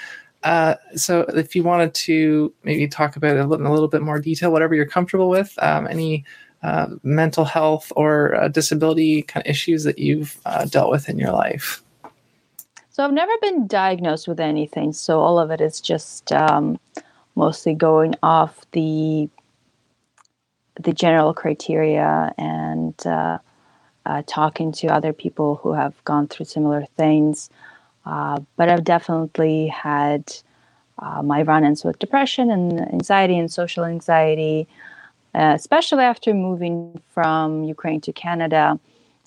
[0.42, 4.18] Uh, so, if you wanted to maybe talk about it in a little bit more
[4.18, 6.24] detail, whatever you're comfortable with, um, any
[6.62, 11.18] uh, mental health or uh, disability kind of issues that you've uh, dealt with in
[11.18, 11.82] your life.
[12.90, 14.94] So, I've never been diagnosed with anything.
[14.94, 16.32] So, all of it is just.
[16.32, 16.78] Um,
[17.34, 19.28] mostly going off the
[20.80, 23.38] the general criteria and uh,
[24.06, 27.50] uh, talking to other people who have gone through similar things.
[28.04, 30.32] Uh, but I've definitely had
[30.98, 34.66] uh, my run-ins with depression and anxiety and social anxiety,
[35.34, 38.78] uh, especially after moving from Ukraine to Canada.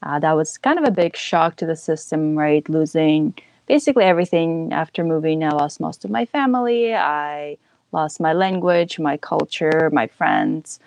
[0.03, 2.67] Uh, that was kind of a big shock to the system, right?
[2.69, 3.33] Losing
[3.67, 5.43] basically everything after moving.
[5.43, 6.93] I lost most of my family.
[6.93, 7.57] I
[7.91, 10.79] lost my language, my culture, my friends.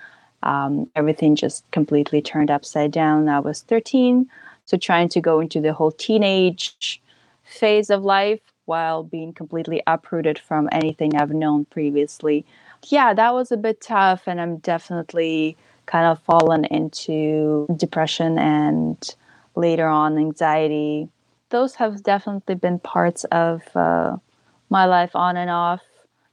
[0.43, 3.29] Um, everything just completely turned upside down.
[3.29, 4.29] I was 13,
[4.65, 7.01] so trying to go into the whole teenage
[7.45, 12.45] phase of life while being completely uprooted from anything I've known previously.
[12.87, 19.17] Yeah, that was a bit tough, and I'm definitely kind of fallen into depression and
[19.57, 21.09] later on anxiety.
[21.49, 24.19] Those have definitely been parts of uh,
[24.69, 25.81] my life on and off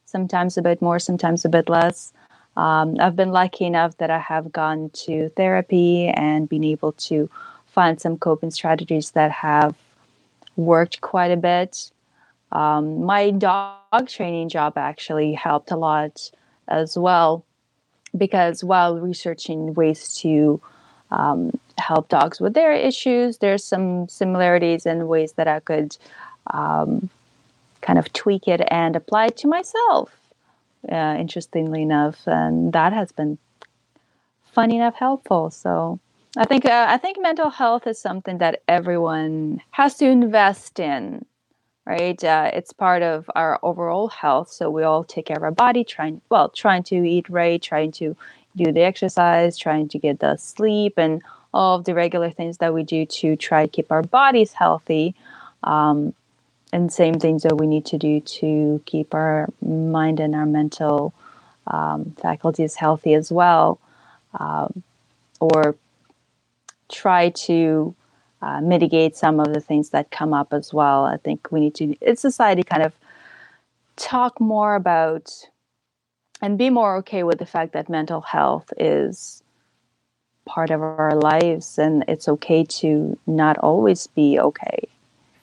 [0.05, 2.13] sometimes a bit more, sometimes a bit less.
[2.57, 7.29] Um, I've been lucky enough that I have gone to therapy and been able to
[7.67, 9.75] find some coping strategies that have
[10.55, 11.91] worked quite a bit.
[12.51, 16.31] Um, my dog training job actually helped a lot
[16.67, 17.43] as well
[18.17, 20.61] because while researching ways to
[21.11, 25.97] um, help dogs with their issues, there's some similarities and ways that I could
[26.51, 27.09] um,
[27.81, 30.24] kind of tweak it and apply it to myself.
[30.91, 33.37] Uh, interestingly enough, and that has been
[34.53, 35.49] fun enough helpful.
[35.49, 35.99] So
[36.37, 41.25] I think uh, I think mental health is something that everyone has to invest in.
[41.87, 44.51] Right, uh, it's part of our overall health.
[44.51, 47.91] So we all take care of our body, trying well, trying to eat right, trying
[47.93, 48.15] to
[48.55, 51.21] do the exercise, trying to get the sleep, and
[51.53, 55.15] all of the regular things that we do to try to keep our bodies healthy.
[55.63, 56.13] Um,
[56.75, 61.13] and same things that we need to do to keep our mind and our mental
[61.67, 63.79] um, faculties healthy as well,
[64.37, 64.83] um,
[65.39, 65.77] or
[66.91, 67.95] try to
[68.41, 71.05] uh, mitigate some of the things that come up as well.
[71.05, 72.91] I think we need to, in society, kind of
[73.95, 75.31] talk more about
[76.41, 79.41] and be more okay with the fact that mental health is
[80.45, 84.89] part of our lives and it's okay to not always be okay.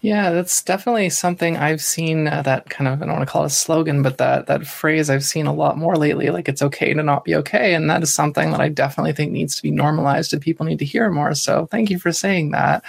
[0.05, 3.45] Yeah, that's definitely something I've seen uh, that kind of I don't want to call
[3.45, 6.29] it a slogan, but that that phrase I've seen a lot more lately.
[6.31, 9.31] Like it's okay to not be okay, and that is something that I definitely think
[9.31, 11.35] needs to be normalized, and people need to hear more.
[11.37, 12.83] So thank you for saying that.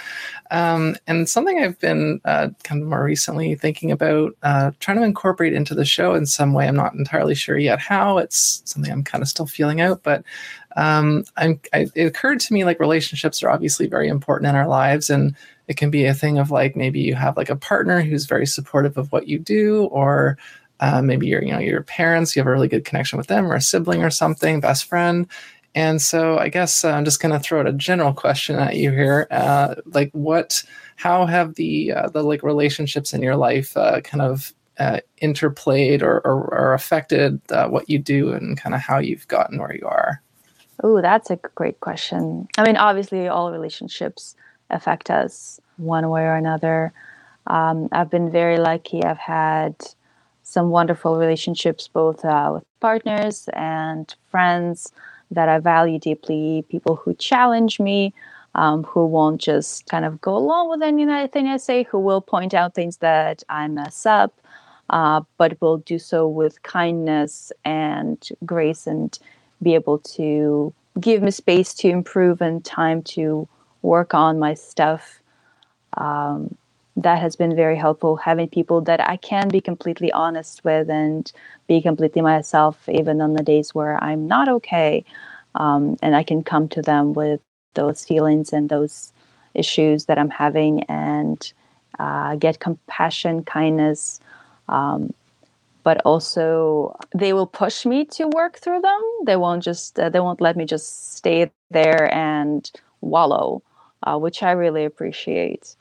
[0.50, 5.04] Um, and something I've been uh, kind of more recently thinking about uh, trying to
[5.04, 6.66] incorporate into the show in some way.
[6.66, 8.18] I'm not entirely sure yet how.
[8.18, 10.24] It's something I'm kind of still feeling out, but
[10.76, 15.10] um, I, it occurred to me like relationships are obviously very important in our lives,
[15.10, 15.36] and
[15.68, 18.46] it can be a thing of like maybe you have like a partner who's very
[18.46, 20.38] supportive of what you do, or
[20.80, 23.50] uh, maybe your you know your parents, you have a really good connection with them,
[23.50, 25.26] or a sibling or something, best friend.
[25.74, 28.76] And so I guess uh, I'm just going to throw out a general question at
[28.76, 30.62] you here, uh, like what,
[30.96, 36.02] how have the uh, the like relationships in your life uh, kind of uh, interplayed
[36.02, 39.86] or, or, or affected what you do and kind of how you've gotten where you
[39.86, 40.20] are?
[40.82, 42.48] Oh, that's a great question.
[42.58, 44.36] I mean, obviously, all relationships
[44.74, 46.92] affect us one way or another.
[47.46, 49.02] Um, I've been very lucky.
[49.02, 49.74] I've had
[50.42, 54.92] some wonderful relationships, both uh, with partners and friends
[55.30, 58.12] that I value deeply, people who challenge me,
[58.54, 62.54] um, who won't just kind of go along with anything I say, who will point
[62.54, 64.38] out things that I mess up,
[64.90, 69.18] uh, but will do so with kindness and grace and
[69.62, 73.48] be able to give me space to improve and time to
[73.84, 75.20] work on my stuff.
[75.96, 76.56] Um,
[76.96, 81.30] that has been very helpful having people that I can be completely honest with and
[81.66, 85.04] be completely myself, even on the days where I'm not okay.
[85.56, 87.40] Um, and I can come to them with
[87.74, 89.12] those feelings and those
[89.54, 91.52] issues that I'm having and
[91.98, 94.20] uh, get compassion, kindness,
[94.68, 95.12] um,
[95.82, 99.02] but also they will push me to work through them.
[99.24, 102.70] They won't just uh, they won't let me just stay there and
[103.00, 103.62] wallow,
[104.04, 105.76] uh, which I really appreciate.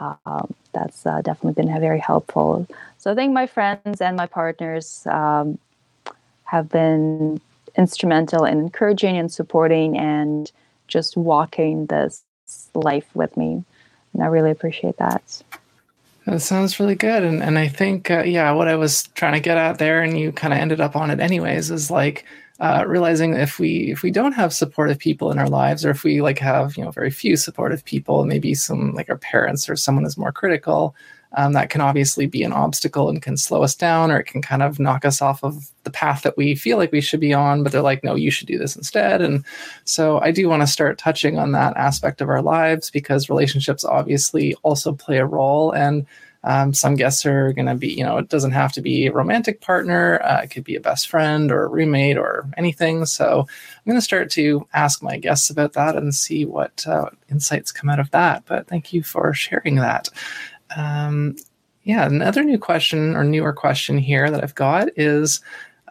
[0.00, 2.66] Um, that's uh, definitely been very helpful.
[2.98, 5.58] So I think my friends and my partners um,
[6.44, 7.40] have been
[7.76, 10.50] instrumental in encouraging and supporting and
[10.88, 12.22] just walking this
[12.74, 13.64] life with me,
[14.12, 15.42] and I really appreciate that.
[16.26, 17.22] That sounds really good.
[17.22, 20.18] And, and I think, uh, yeah, what I was trying to get at there, and
[20.18, 22.24] you kind of ended up on it anyways, is like
[22.64, 26.02] uh, realizing if we if we don't have supportive people in our lives, or if
[26.02, 29.76] we like have you know very few supportive people, maybe some like our parents or
[29.76, 30.96] someone is more critical,
[31.36, 34.40] um, that can obviously be an obstacle and can slow us down, or it can
[34.40, 37.34] kind of knock us off of the path that we feel like we should be
[37.34, 37.62] on.
[37.62, 39.20] But they're like, no, you should do this instead.
[39.20, 39.44] And
[39.84, 43.84] so I do want to start touching on that aspect of our lives because relationships
[43.84, 45.70] obviously also play a role.
[45.72, 46.06] And
[46.44, 49.12] um, some guests are going to be, you know, it doesn't have to be a
[49.12, 50.20] romantic partner.
[50.22, 53.06] Uh, it could be a best friend or a roommate or anything.
[53.06, 57.08] So I'm going to start to ask my guests about that and see what uh,
[57.30, 58.44] insights come out of that.
[58.44, 60.10] But thank you for sharing that.
[60.76, 61.36] Um,
[61.84, 65.40] yeah, another new question or newer question here that I've got is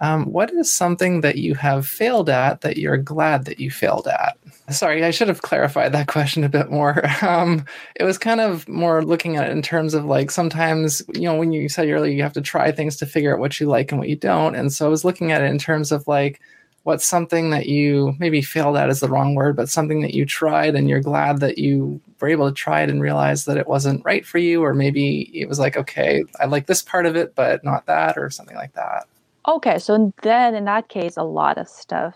[0.01, 4.07] um, what is something that you have failed at that you're glad that you failed
[4.07, 4.37] at?
[4.69, 7.03] Sorry, I should have clarified that question a bit more.
[7.21, 7.65] Um,
[7.95, 11.35] it was kind of more looking at it in terms of like sometimes, you know,
[11.35, 13.91] when you said earlier, you have to try things to figure out what you like
[13.91, 14.55] and what you don't.
[14.55, 16.41] And so I was looking at it in terms of like,
[16.83, 20.25] what's something that you maybe failed at is the wrong word, but something that you
[20.25, 23.67] tried and you're glad that you were able to try it and realize that it
[23.67, 27.15] wasn't right for you, or maybe it was like, okay, I like this part of
[27.15, 29.07] it, but not that, or something like that.
[29.47, 32.15] Okay, so then in that case, a lot of stuff.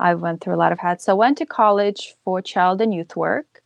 [0.00, 1.04] I went through a lot of hats.
[1.04, 3.62] So I went to college for child and youth work.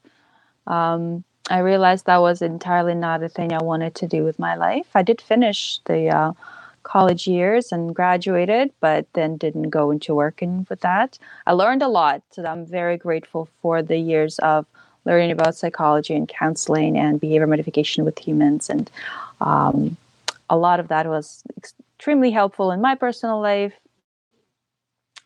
[0.67, 4.55] Um, I realized that was entirely not a thing I wanted to do with my
[4.57, 4.87] life.
[4.95, 6.33] I did finish the uh,
[6.83, 11.19] college years and graduated, but then didn't go into working with that.
[11.47, 14.67] I learned a lot, so I'm very grateful for the years of
[15.07, 18.69] learning about psychology and counseling and behavior modification with humans.
[18.69, 18.91] And
[19.41, 19.97] um,
[20.51, 21.43] a lot of that was
[21.99, 23.73] extremely helpful in my personal life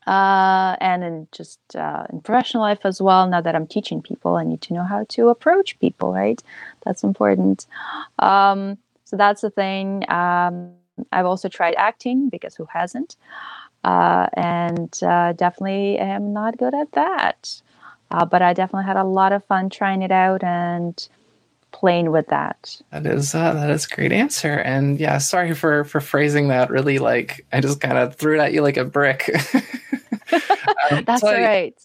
[0.06, 3.28] uh, and in just uh, in professional life as well.
[3.28, 6.42] Now that I'm teaching people, I need to know how to approach people, right?
[6.84, 7.66] That's important.
[8.18, 10.10] Um, so that's the thing.
[10.10, 10.72] Um,
[11.12, 13.16] I've also tried acting because who hasn't?
[13.84, 17.60] Uh, and uh, definitely am not good at that.
[18.10, 21.08] Uh, but I definitely had a lot of fun trying it out and
[21.72, 22.80] playing with that.
[22.90, 24.52] That is uh, that is a great answer.
[24.52, 26.70] And yeah, sorry for for phrasing that.
[26.70, 29.30] Really, like I just kind of threw it at you like a brick.
[30.90, 31.74] um, That's so right.
[31.76, 31.82] I,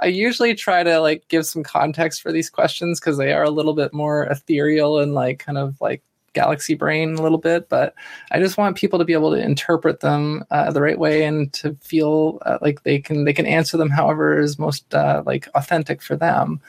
[0.00, 3.50] I usually try to like give some context for these questions because they are a
[3.50, 6.02] little bit more ethereal and like kind of like
[6.34, 7.94] galaxy brain a little bit, but
[8.30, 11.52] I just want people to be able to interpret them uh, the right way and
[11.54, 15.48] to feel uh, like they can they can answer them however is most uh, like
[15.54, 16.60] authentic for them.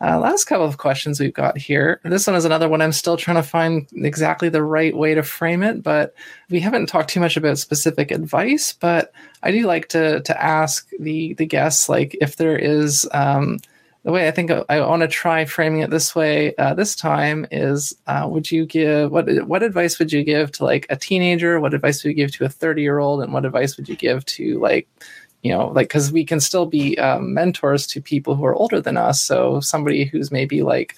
[0.00, 2.00] Uh, last couple of questions we've got here.
[2.04, 5.22] This one is another one I'm still trying to find exactly the right way to
[5.22, 6.14] frame it, but
[6.50, 8.72] we haven't talked too much about specific advice.
[8.72, 13.58] But I do like to to ask the the guests like if there is um,
[14.04, 17.46] the way I think I, want to try framing it this way uh, this time
[17.50, 21.58] is uh, would you give what what advice would you give to like a teenager
[21.58, 23.96] what advice would you give to a 30 year old and what advice would you
[23.96, 24.86] give to like
[25.44, 28.80] you know like because we can still be um, mentors to people who are older
[28.80, 30.96] than us so somebody who's maybe like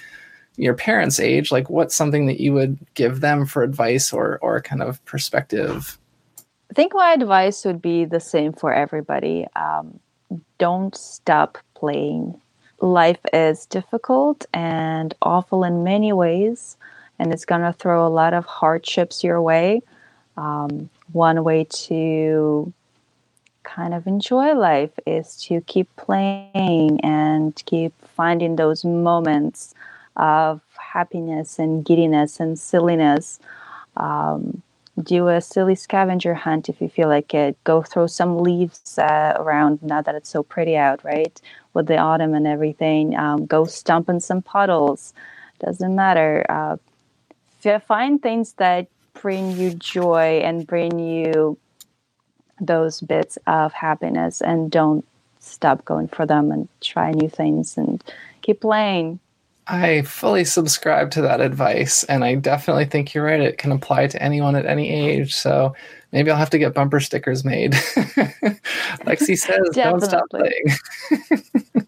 [0.57, 4.61] your parents' age, like what's something that you would give them for advice or or
[4.61, 5.99] kind of perspective?
[6.70, 9.47] I think my advice would be the same for everybody.
[9.55, 10.01] Um,
[10.59, 12.40] don't stop playing.
[12.80, 16.76] Life is difficult and awful in many ways,
[17.18, 19.82] and it's going to throw a lot of hardships your way.
[20.36, 22.72] Um, one way to
[23.67, 29.75] kind of enjoy life is to keep playing and keep finding those moments
[30.17, 33.39] of happiness and giddiness and silliness.
[33.97, 34.62] Um,
[35.03, 37.62] do a silly scavenger hunt if you feel like it.
[37.64, 41.39] Go throw some leaves uh, around now that it's so pretty out, right?
[41.75, 43.14] With the autumn and everything.
[43.17, 45.12] Um, go stomp in some puddles.
[45.59, 46.47] Doesn't matter.
[46.49, 46.77] Uh,
[47.81, 48.87] find things that
[49.21, 51.59] bring you joy and bring you
[52.61, 55.04] those bits of happiness and don't
[55.40, 58.02] stop going for them and try new things and
[58.42, 59.20] keep playing.
[59.68, 63.40] I fully subscribe to that advice, and I definitely think you're right.
[63.40, 65.34] It can apply to anyone at any age.
[65.34, 65.74] So
[66.12, 67.72] maybe I'll have to get bumper stickers made.
[67.72, 70.66] Lexi says, "Don't stop playing."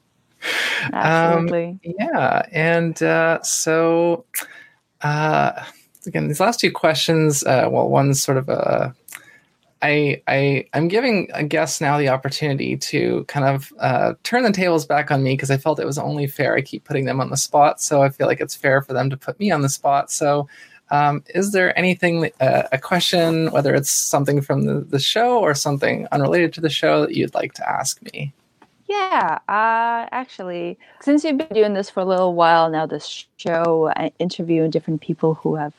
[0.92, 1.64] Absolutely.
[1.64, 4.24] Um, yeah, and uh, so
[5.02, 5.64] uh,
[6.06, 7.44] again, these last two questions.
[7.44, 8.94] Uh, well, one's sort of a
[9.82, 14.52] I, I I'm giving a guest now the opportunity to kind of uh, turn the
[14.52, 16.56] tables back on me because I felt it was only fair.
[16.56, 19.08] I keep putting them on the spot, so I feel like it's fair for them
[19.10, 20.10] to put me on the spot.
[20.10, 20.48] So,
[20.90, 25.54] um, is there anything, uh, a question, whether it's something from the, the show or
[25.54, 28.32] something unrelated to the show, that you'd like to ask me?
[28.88, 33.92] Yeah, uh, actually, since you've been doing this for a little while now, this show,
[33.94, 35.74] uh, interviewing different people who have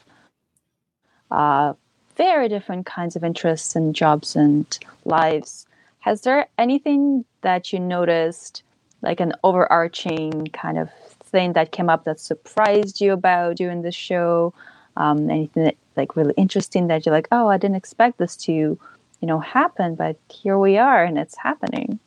[1.31, 1.73] uh,
[2.19, 5.65] very different kinds of interests and jobs and lives.
[5.99, 8.61] Has there anything that you noticed,
[9.01, 10.89] like an overarching kind of
[11.23, 14.53] thing that came up that surprised you about doing the show?
[14.97, 18.51] Um, anything that, like really interesting that you're like, oh, I didn't expect this to,
[18.51, 18.77] you
[19.21, 21.99] know, happen, but here we are and it's happening.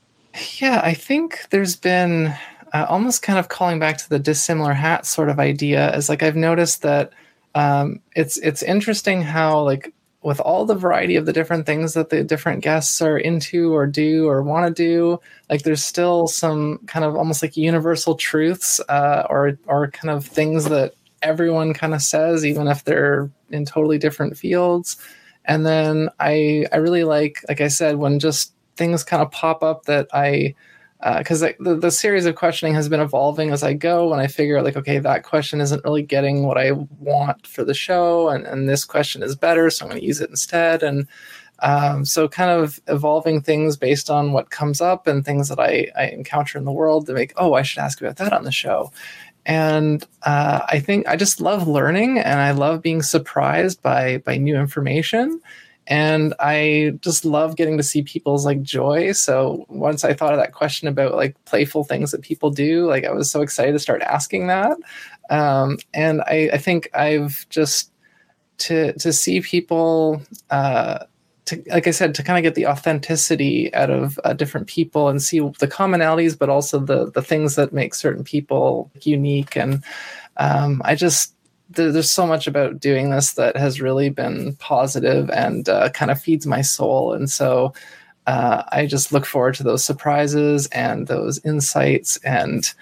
[0.58, 2.34] Yeah, I think there's been
[2.74, 5.94] uh, almost kind of calling back to the dissimilar hat sort of idea.
[5.96, 7.12] Is like I've noticed that
[7.54, 9.92] um, it's it's interesting how like
[10.22, 13.86] with all the variety of the different things that the different guests are into or
[13.86, 15.20] do or want to do
[15.50, 20.24] like there's still some kind of almost like universal truths uh, or or kind of
[20.24, 24.96] things that everyone kind of says even if they're in totally different fields.
[25.44, 29.62] And then i i really like like i said when just things kind of pop
[29.62, 30.54] up that i
[31.18, 34.28] because uh, the, the series of questioning has been evolving as I go, and I
[34.28, 38.28] figure out like, okay, that question isn't really getting what I want for the show,
[38.28, 40.82] and, and this question is better, so I'm going to use it instead.
[40.82, 41.08] And
[41.58, 45.88] um, so, kind of evolving things based on what comes up and things that I,
[45.96, 48.52] I encounter in the world to make, oh, I should ask about that on the
[48.52, 48.92] show.
[49.44, 54.36] And uh, I think I just love learning, and I love being surprised by by
[54.36, 55.40] new information
[55.86, 60.38] and i just love getting to see people's like joy so once i thought of
[60.38, 63.78] that question about like playful things that people do like i was so excited to
[63.78, 64.76] start asking that
[65.30, 67.92] um, and I, I think i've just
[68.58, 71.04] to to see people uh,
[71.46, 75.08] to, like I said, to kind of get the authenticity out of uh, different people
[75.08, 79.56] and see the commonalities, but also the the things that make certain people unique.
[79.56, 79.82] And
[80.36, 81.34] um, I just
[81.74, 86.20] there's so much about doing this that has really been positive and uh, kind of
[86.20, 87.12] feeds my soul.
[87.12, 87.72] And so
[88.26, 92.16] uh, I just look forward to those surprises and those insights.
[92.18, 92.72] And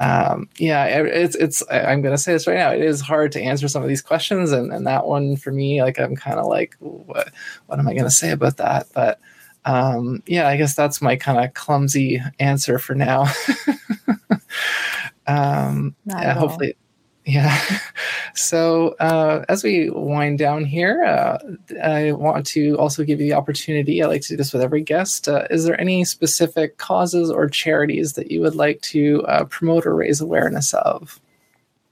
[0.00, 2.72] um, yeah, it's, it's, I'm going to say this right now.
[2.72, 4.52] It is hard to answer some of these questions.
[4.52, 7.30] And, and that one for me, like, I'm kind of like, what,
[7.66, 8.86] what am I going to say about that?
[8.94, 9.20] But
[9.64, 13.22] um, yeah, I guess that's my kind of clumsy answer for now.
[15.26, 16.76] um, yeah, hopefully,
[17.24, 17.60] yeah.
[18.36, 21.38] So, uh, as we wind down here, uh,
[21.80, 24.02] I want to also give you the opportunity.
[24.02, 25.28] I like to do this with every guest.
[25.28, 29.86] Uh, is there any specific causes or charities that you would like to uh, promote
[29.86, 31.20] or raise awareness of?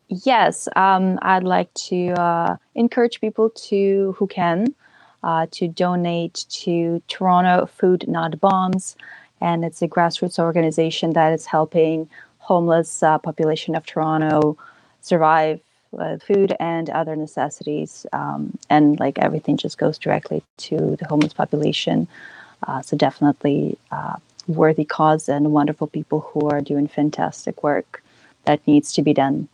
[0.09, 4.75] Yes, um, I'd like to uh, encourage people to who can
[5.23, 8.97] uh, to donate to Toronto Food Not Bombs,
[9.41, 14.59] and it's a grassroots organization that is helping homeless population of Toronto
[15.03, 15.61] survive
[15.99, 21.35] uh, food and other necessities, um, and like everything just goes directly to the homeless
[21.35, 22.09] population.
[22.67, 28.03] Uh, so definitely uh, worthy cause and wonderful people who are doing fantastic work
[28.45, 29.49] that needs to be done.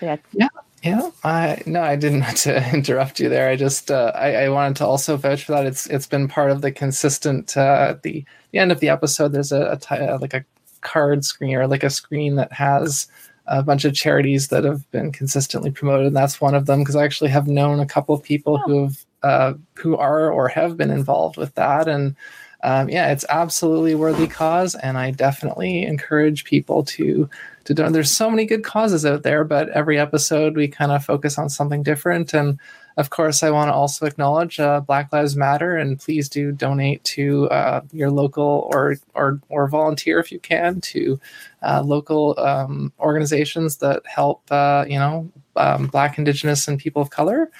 [0.00, 0.16] Yeah.
[0.32, 0.48] Yeah.
[0.80, 3.48] Yeah, I no, I didn't want to interrupt you there.
[3.48, 5.66] I just uh, I, I, wanted to also vouch for that.
[5.66, 9.32] It's it's been part of the consistent uh, at the the end of the episode.
[9.32, 10.44] There's a, a t- uh, like a
[10.80, 13.08] card screen or like a screen that has
[13.48, 16.08] a bunch of charities that have been consistently promoted.
[16.08, 18.68] And that's one of them because I actually have known a couple of people oh.
[18.68, 21.88] who have uh, who are or have been involved with that.
[21.88, 22.14] And
[22.62, 27.28] um, yeah, it's absolutely worthy cause, and I definitely encourage people to
[27.64, 27.88] to do.
[27.88, 31.48] There's so many good causes out there, but every episode we kind of focus on
[31.48, 32.34] something different.
[32.34, 32.58] And
[32.98, 37.04] of course, I want to also acknowledge uh, Black Lives Matter, and please do donate
[37.04, 41.20] to uh, your local or or or volunteer if you can to
[41.62, 47.10] uh, local um, organizations that help uh, you know um, Black, Indigenous, and people of
[47.10, 47.52] color.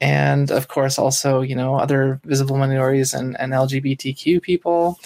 [0.00, 4.98] And of course also you know other visible minorities and, and lgbtq people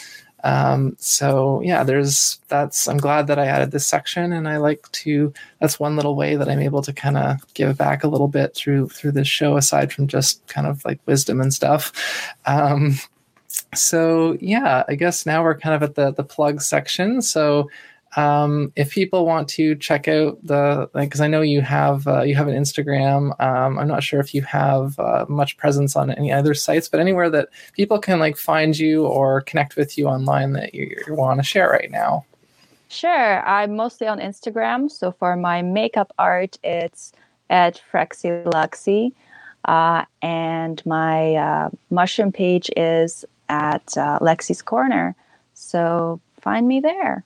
[0.45, 4.91] um, so yeah there's that's i'm glad that i added this section and i like
[4.93, 8.29] to that's one little way that i'm able to kind of give back a little
[8.29, 11.93] bit through through this show aside from just kind of like wisdom and stuff.
[12.47, 12.95] Um,
[13.73, 17.23] so yeah i guess now we're kind of at the the plug section.
[17.23, 17.69] So
[18.17, 22.23] um, if people want to check out the because like, I know you have uh,
[22.23, 23.39] you have an Instagram.
[23.41, 27.01] Um, I'm not sure if you have uh, much presence on any other sites, but
[27.01, 31.15] anywhere that people can like find you or connect with you online that you, you
[31.15, 32.25] want to share right now.
[32.89, 34.91] Sure, I'm mostly on Instagram.
[34.91, 37.12] So for my makeup art, it's
[37.51, 39.12] at Frexy Luxy,
[39.65, 45.17] uh, and my uh, mushroom page is at uh, Lexi's Corner.
[45.55, 47.25] So find me there.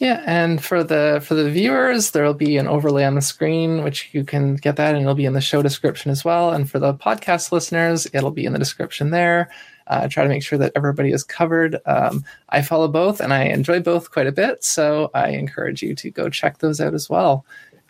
[0.00, 4.10] Yeah, and for the for the viewers, there'll be an overlay on the screen, which
[4.12, 6.52] you can get that, and it'll be in the show description as well.
[6.52, 9.50] And for the podcast listeners, it'll be in the description there.
[9.88, 11.78] Uh, try to make sure that everybody is covered.
[11.84, 15.96] Um, I follow both, and I enjoy both quite a bit, so I encourage you
[15.96, 17.44] to go check those out as well.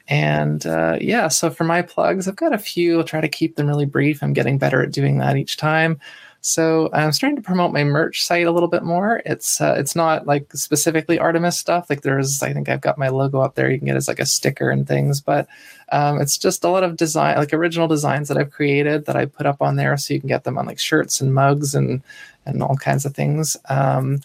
[0.09, 2.99] And uh, yeah, so for my plugs, I've got a few.
[2.99, 4.23] I'll try to keep them really brief.
[4.23, 6.01] I'm getting better at doing that each time.
[6.41, 9.21] So I'm starting to promote my merch site a little bit more.
[9.27, 11.91] It's uh, it's not like specifically Artemis stuff.
[11.91, 13.71] Like there's, I think I've got my logo up there.
[13.71, 15.49] You can get as like a sticker and things, but
[15.91, 19.27] um, it's just a lot of design, like original designs that I've created that I
[19.27, 22.03] put up on there, so you can get them on like shirts and mugs and
[22.47, 23.57] and all kinds of things.
[23.69, 24.21] Um,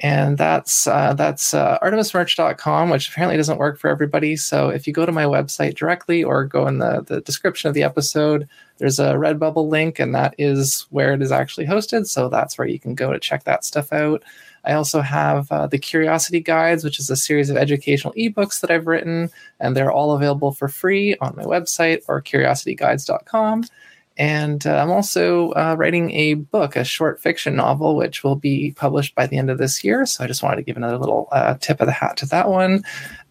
[0.00, 4.92] and that's uh, that's uh, artemismerch.com which apparently doesn't work for everybody so if you
[4.92, 8.48] go to my website directly or go in the, the description of the episode
[8.78, 12.66] there's a redbubble link and that is where it is actually hosted so that's where
[12.66, 14.22] you can go to check that stuff out.
[14.66, 18.70] I also have uh, the curiosity guides which is a series of educational ebooks that
[18.70, 23.64] i've written and they're all available for free on my website or curiosityguides.com
[24.16, 28.72] and uh, I'm also uh, writing a book, a short fiction novel, which will be
[28.76, 30.06] published by the end of this year.
[30.06, 32.48] So I just wanted to give another little uh, tip of the hat to that
[32.48, 32.84] one.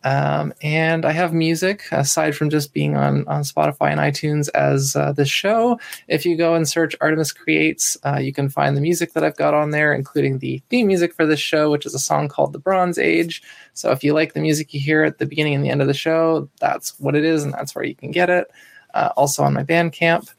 [0.04, 4.98] Um, and I have music aside from just being on, on Spotify and iTunes as
[4.98, 5.80] uh, the show.
[6.10, 9.38] If you go and search Artemis Creates, uh, you can find the music that I've
[9.38, 12.52] got on there, including the theme music for this show, which is a song called
[12.52, 13.42] The Bronze Age.
[13.74, 15.88] So if you like the music you hear at the beginning and the end of
[15.88, 18.52] the show, that's what it is, and that's where you can get it.
[18.94, 20.30] Uh, also on my Bandcamp.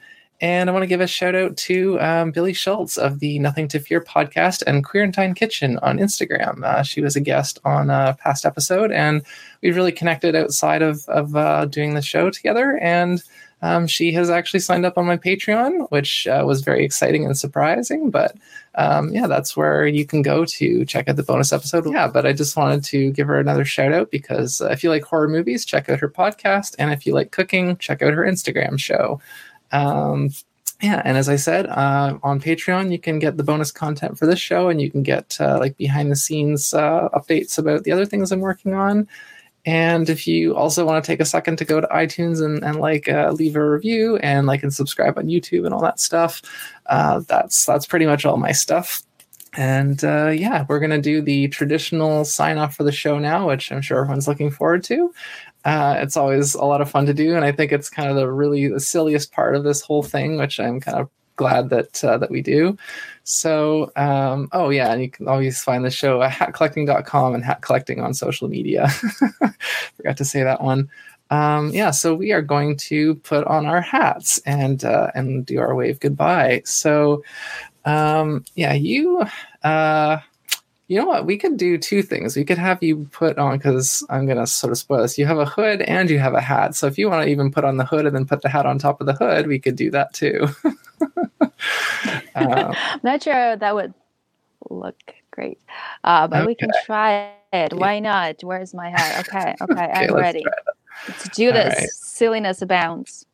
[0.41, 3.69] And I want to give a shout out to um, Billy Schultz of the Nothing
[3.69, 6.65] to Fear podcast and Queerentine Kitchen on Instagram.
[6.65, 9.23] Uh, she was a guest on a past episode, and
[9.63, 12.79] we've really connected outside of, of uh, doing the show together.
[12.79, 13.23] And
[13.63, 17.39] um, she has actually signed up on my Patreon, which uh, was very exciting and
[17.39, 18.11] surprising.
[18.11, 18.37] But
[18.75, 21.91] um, yeah, that's where you can go to check out the bonus episode.
[21.91, 24.91] Yeah, but I just wanted to give her another shout out because uh, if you
[24.91, 26.75] like horror movies, check out her podcast.
[26.79, 29.19] And if you like cooking, check out her Instagram show.
[29.75, 30.31] Um,
[30.83, 34.27] yeah, and as I said, uh, on Patreon, you can get the bonus content for
[34.27, 37.93] this show, and you can get uh, like behind the scenes uh, updates about the
[37.93, 39.09] other things I'm working on.
[39.67, 42.81] And if you also want to take a second to go to iTunes and, and
[42.81, 46.43] like uh, leave a review and like and subscribe on YouTube and all that stuff,
[46.87, 49.03] uh, that's that's pretty much all my stuff.
[49.57, 53.73] And uh, yeah, we're gonna do the traditional sign off for the show now, which
[53.73, 55.15] I'm sure everyone's looking forward to.
[55.65, 58.17] Uh, it's always a lot of fun to do, and I think it's kind of
[58.17, 62.03] the really the silliest part of this whole thing, which I'm kind of glad that
[62.05, 62.77] uh, that we do.
[63.25, 67.63] So, um, oh yeah, and you can always find the show at hatcollecting.com and hat
[67.63, 68.89] collecting on social media.
[69.97, 70.91] Forgot to say that one.
[71.31, 75.59] Um, yeah, so we are going to put on our hats and uh, and do
[75.59, 76.63] our wave goodbye.
[76.65, 77.25] So,
[77.85, 79.25] um, yeah, you.
[79.63, 80.19] Uh,
[80.95, 81.27] you know what?
[81.27, 82.37] We could do two things.
[82.37, 85.19] We could have you put on because I'm gonna sort of spoil this.
[85.19, 86.77] You have a hood and you have a hat.
[86.77, 88.65] So if you want to even put on the hood and then put the hat
[88.65, 90.47] on top of the hood, we could do that too.
[91.41, 91.51] um,
[92.37, 93.93] I'm not sure that would
[94.71, 95.59] look great,
[96.05, 96.47] uh, but okay.
[96.47, 97.73] we can try it.
[97.73, 98.45] Why not?
[98.45, 99.27] Where's my hat?
[99.27, 100.45] Okay, okay, okay I'm ready.
[100.45, 101.91] To do this, right.
[101.91, 103.27] silliness abounds.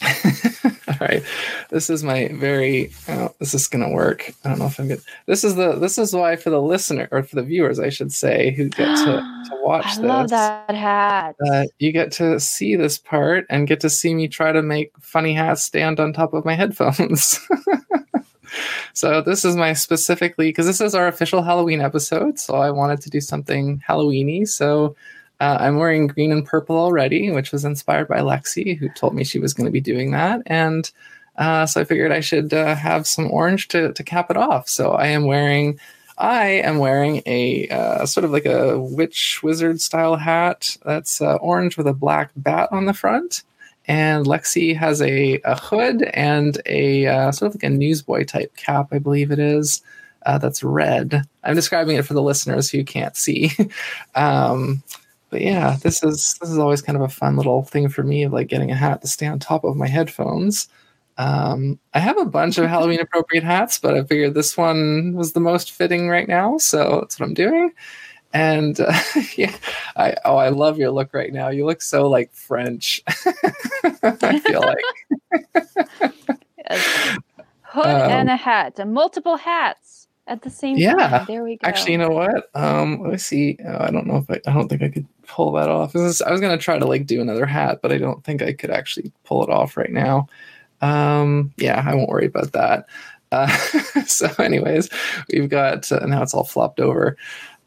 [0.88, 1.22] All right,
[1.70, 2.92] this is my very.
[3.08, 4.32] Oh, this is gonna work.
[4.44, 5.02] I don't know if I'm good.
[5.26, 5.74] This is the.
[5.74, 8.96] This is why for the listener or for the viewers, I should say, who get
[8.96, 9.98] to, to watch I this.
[10.04, 11.36] love that hat.
[11.44, 14.92] Uh, you get to see this part and get to see me try to make
[15.00, 17.40] funny hats stand on top of my headphones.
[18.92, 23.00] so this is my specifically because this is our official Halloween episode, so I wanted
[23.02, 24.46] to do something Halloweeny.
[24.48, 24.94] So
[25.40, 29.24] uh, I'm wearing green and purple already, which was inspired by Lexi, who told me
[29.24, 30.90] she was going to be doing that, and
[31.38, 34.68] uh, so I figured I should uh, have some orange to to cap it off.
[34.68, 35.78] So I am wearing.
[36.20, 41.36] I am wearing a uh, sort of like a witch wizard style hat that's uh,
[41.36, 43.44] orange with a black bat on the front.
[43.86, 48.54] And Lexi has a, a hood and a uh, sort of like a newsboy type
[48.56, 49.80] cap, I believe it is,
[50.26, 51.22] that's red.
[51.44, 53.52] I'm describing it for the listeners who can't see.
[54.16, 54.82] um,
[55.30, 58.22] but yeah, this is this is always kind of a fun little thing for me
[58.24, 60.68] of like getting a hat to stay on top of my headphones.
[61.18, 65.32] Um, I have a bunch of Halloween appropriate hats, but I figured this one was
[65.32, 67.72] the most fitting right now, so that's what I'm doing.
[68.32, 68.92] And uh,
[69.36, 69.54] yeah,
[69.96, 71.48] I oh I love your look right now.
[71.48, 73.02] You look so like French.
[74.02, 76.12] I feel like
[76.70, 77.18] Yes.
[77.62, 80.94] Hood Um, and a hat, and multiple hats at the same Yeah.
[80.94, 81.24] time.
[81.26, 81.66] There we go.
[81.66, 82.50] actually, you know what?
[82.54, 83.58] Um, let me see.
[83.66, 85.94] Oh, I don't know if I, I don't think I could pull that off.
[85.96, 88.52] Is- I was gonna try to like do another hat, but I don't think I
[88.52, 90.28] could actually pull it off right now.
[90.80, 92.86] Um, yeah, I won't worry about that.
[93.32, 93.48] Uh,
[94.06, 94.88] so, anyways,
[95.32, 97.16] we've got uh, now it's all flopped over.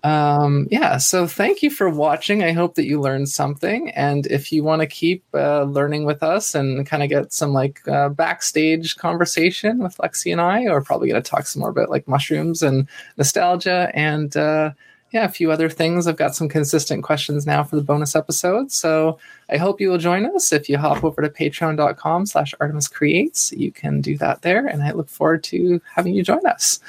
[0.03, 2.43] Um, yeah, so thank you for watching.
[2.43, 3.91] I hope that you learned something.
[3.91, 7.53] And if you want to keep uh, learning with us and kind of get some
[7.53, 11.69] like uh, backstage conversation with Lexi and I, or probably going to talk some more
[11.69, 12.87] about like mushrooms and
[13.17, 14.71] nostalgia and uh,
[15.11, 16.07] yeah, a few other things.
[16.07, 18.71] I've got some consistent questions now for the bonus episode.
[18.71, 19.19] So
[19.51, 20.53] I hope you will join us.
[20.53, 24.65] If you hop over to patreon.com slash Artemis Creates, you can do that there.
[24.65, 26.79] And I look forward to having you join us.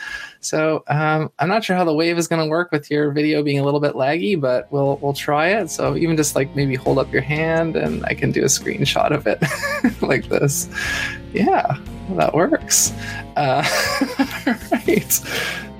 [0.41, 3.43] So um, I'm not sure how the wave is going to work with your video
[3.43, 5.71] being a little bit laggy, but we'll we'll try it.
[5.71, 9.11] So even just like maybe hold up your hand and I can do a screenshot
[9.11, 9.43] of it
[10.03, 10.69] like this.
[11.33, 11.79] Yeah,
[12.11, 12.93] that works.
[13.37, 13.67] Uh,
[14.73, 15.72] right.